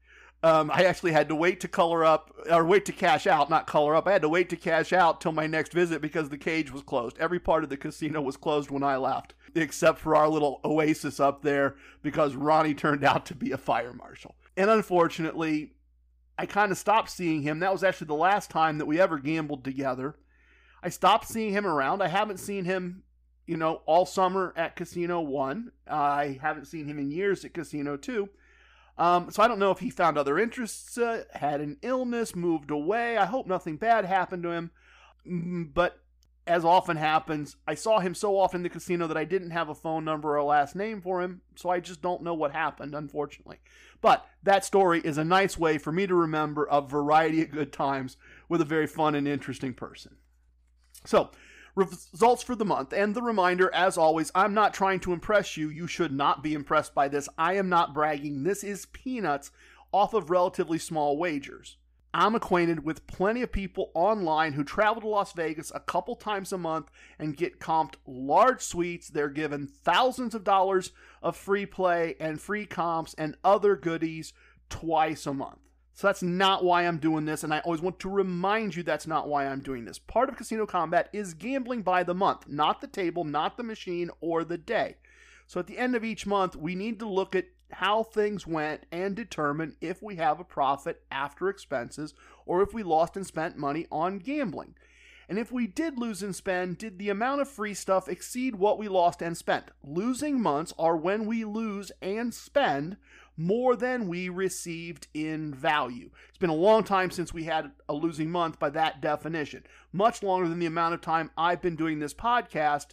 [0.46, 3.66] Um, I actually had to wait to color up or wait to cash out, not
[3.66, 4.08] color up.
[4.08, 6.84] I had to wait to cash out till my next visit because the cage was
[6.84, 7.18] closed.
[7.18, 11.20] Every part of the casino was closed when I left, except for our little oasis
[11.20, 14.36] up there because Ronnie turned out to be a fire marshal.
[14.58, 15.74] And unfortunately,
[16.38, 17.60] I kind of stopped seeing him.
[17.60, 20.16] That was actually the last time that we ever gambled together.
[20.84, 22.02] I stopped seeing him around.
[22.02, 23.04] I haven't seen him,
[23.48, 25.72] you know, all summer at Casino 1.
[25.88, 28.30] I haven't seen him in years at Casino 2.
[28.98, 32.72] Um, so I don't know if he found other interests, uh, had an illness, moved
[32.72, 33.18] away.
[33.18, 34.72] I hope nothing bad happened to him.
[35.28, 36.00] Mm, but
[36.48, 39.70] as often happens, I saw him so often in the casino that I didn't have
[39.70, 42.52] a phone number or a last name for him, so I just don't know what
[42.52, 43.58] happened, unfortunately.
[44.02, 47.74] But that story is a nice way for me to remember a variety of good
[47.74, 48.18] times
[48.48, 50.18] with a very fun and interesting person.
[51.04, 51.32] So,
[51.76, 52.94] results for the month.
[52.94, 55.70] And the reminder, as always, I'm not trying to impress you.
[55.70, 57.28] You should not be impressed by this.
[57.38, 58.44] I am not bragging.
[58.44, 59.52] This is peanuts
[59.92, 61.78] off of relatively small wagers.
[62.18, 66.54] I'm acquainted with plenty of people online who travel to Las Vegas a couple times
[66.54, 66.90] a month
[67.20, 69.10] and get comped large suites.
[69.10, 74.32] They're given thousands of dollars of free play and free comps and other goodies
[74.70, 75.60] twice a month.
[75.94, 79.08] So that's not why I'm doing this, and I always want to remind you that's
[79.08, 80.00] not why I'm doing this.
[80.00, 84.10] Part of Casino Kombat is gambling by the month, not the table, not the machine,
[84.22, 84.96] or the day.
[85.48, 88.86] So at the end of each month, we need to look at how things went
[88.92, 92.14] and determine if we have a profit after expenses
[92.46, 94.76] or if we lost and spent money on gambling.
[95.28, 98.78] And if we did lose and spend, did the amount of free stuff exceed what
[98.78, 99.72] we lost and spent?
[99.84, 102.98] Losing months are when we lose and spend
[103.38, 106.10] more than we received in value.
[106.30, 110.24] It's been a long time since we had a losing month by that definition, much
[110.24, 112.88] longer than the amount of time I've been doing this podcast.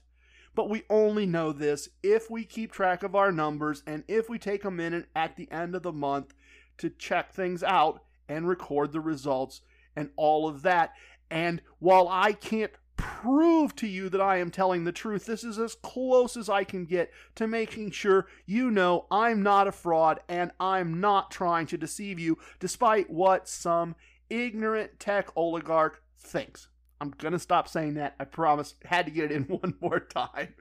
[0.55, 4.39] But we only know this if we keep track of our numbers and if we
[4.39, 6.35] take a minute at the end of the month
[6.79, 9.63] to check things out and record the results
[9.97, 10.93] and all of that.
[11.31, 15.27] And while I can't prove to you that I am telling the truth.
[15.27, 19.67] This is as close as I can get to making sure you know I'm not
[19.67, 23.97] a fraud and I'm not trying to deceive you, despite what some
[24.31, 26.69] ignorant tech oligarch thinks.
[27.03, 28.15] I'm to stop saying that.
[28.21, 28.77] I promise.
[28.85, 30.55] Had to get it in one more time.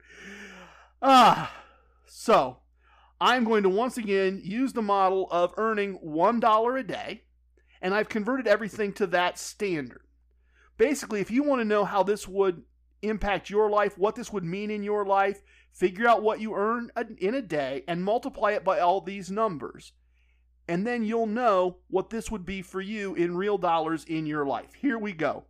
[1.00, 1.54] Ah,
[2.06, 2.58] So,
[3.20, 7.22] I'm going to once again use the model of earning $1 a day,
[7.80, 10.02] and I've converted everything to that standard.
[10.78, 12.64] Basically, if you want to know how this would
[13.02, 16.90] impact your life, what this would mean in your life, figure out what you earn
[17.18, 19.92] in a day and multiply it by all these numbers.
[20.66, 24.44] And then you'll know what this would be for you in real dollars in your
[24.44, 24.74] life.
[24.74, 25.44] Here we go.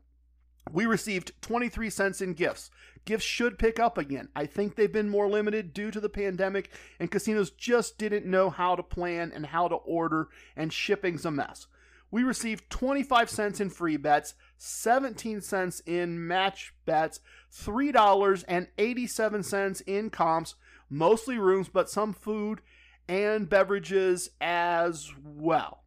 [0.71, 2.71] We received 23 cents in gifts.
[3.05, 4.29] Gifts should pick up again.
[4.37, 8.49] I think they've been more limited due to the pandemic, and casinos just didn't know
[8.49, 11.67] how to plan and how to order, and shipping's a mess.
[12.13, 17.21] We received 25 cents in free bets, 17 cents in match bets,
[17.53, 20.55] $3.87 in comps,
[20.89, 22.61] mostly rooms, but some food
[23.09, 25.83] and beverages as well.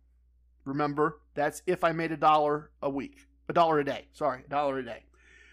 [0.66, 4.08] Remember, that's if I made a dollar a week, a dollar a day.
[4.14, 5.04] Sorry, a dollar a day.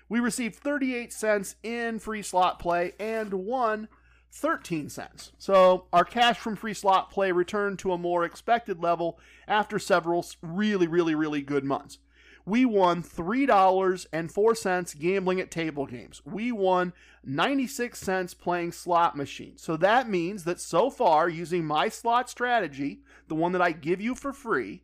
[0.08, 3.88] We received 38 cents in free slot play and won
[4.30, 5.32] 13 cents.
[5.38, 10.26] So our cash from free slot play returned to a more expected level after several
[10.42, 11.98] really, really, really good months.
[12.44, 16.20] We won $3.04 gambling at table games.
[16.24, 16.92] We won
[17.24, 19.62] 96 cents playing slot machines.
[19.62, 24.00] So that means that so far, using my slot strategy, the one that I give
[24.00, 24.82] you for free,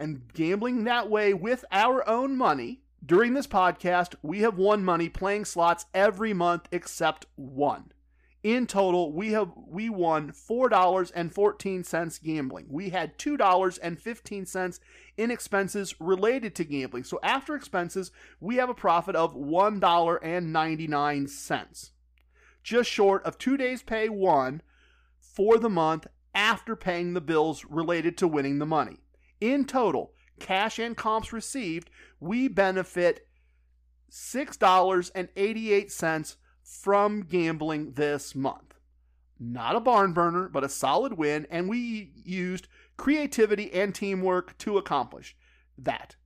[0.00, 5.08] and gambling that way with our own money, during this podcast, we have won money
[5.08, 7.92] playing slots every month except one.
[8.42, 12.64] In total, we have we won $4.14 gambling.
[12.70, 14.80] We had $2.15
[15.18, 17.04] in expenses related to gambling.
[17.04, 21.90] So after expenses, we have a profit of $1.99.
[22.62, 24.62] Just short of 2 days pay 1
[25.18, 29.00] for the month after paying the bills related to winning the money.
[29.40, 33.26] In total, cash and comps received, we benefit
[34.10, 38.74] $6.88 from gambling this month.
[39.38, 42.68] Not a barn burner, but a solid win, and we used
[42.98, 45.34] creativity and teamwork to accomplish
[45.78, 46.16] that.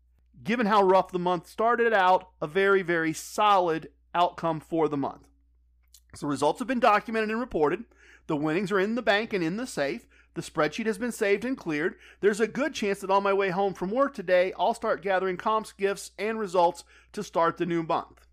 [0.42, 5.28] Given how rough the month started out, a very, very solid outcome for the month.
[6.16, 7.84] So, results have been documented and reported.
[8.26, 10.06] The winnings are in the bank and in the safe.
[10.35, 11.95] The spreadsheet has been saved and cleared.
[12.20, 15.37] There's a good chance that on my way home from work today, I'll start gathering
[15.37, 18.26] comps, gifts, and results to start the new month.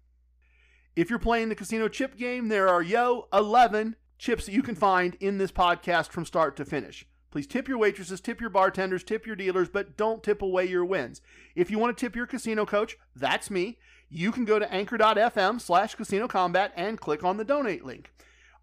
[0.96, 4.76] If you're playing the casino chip game, there are yo 11 chips that you can
[4.76, 7.06] find in this podcast from start to finish.
[7.32, 10.84] Please tip your waitresses, tip your bartenders, tip your dealers, but don't tip away your
[10.84, 11.22] wins.
[11.56, 13.78] If you want to tip your casino coach, that's me.
[14.10, 18.12] You can go to anchor.fm slash casino kombat and click on the donate link.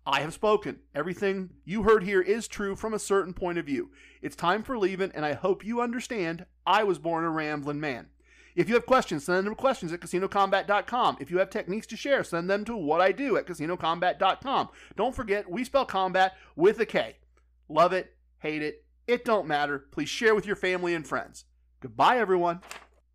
[0.08, 0.78] I have spoken.
[0.94, 3.90] Everything you heard here is true from a certain point of view.
[4.22, 8.06] It's time for leaving, and I hope you understand I was born a rambling man.
[8.56, 11.18] If you have questions, send them questions at casinokombat.com.
[11.20, 14.70] If you have techniques to share, send them to what I do at casinokombat.com.
[14.96, 17.18] Don't forget, we spell combat with a K.
[17.68, 19.78] Love it, hate it, it don't matter.
[19.90, 21.44] Please share with your family and friends.
[21.80, 22.62] Goodbye, everyone.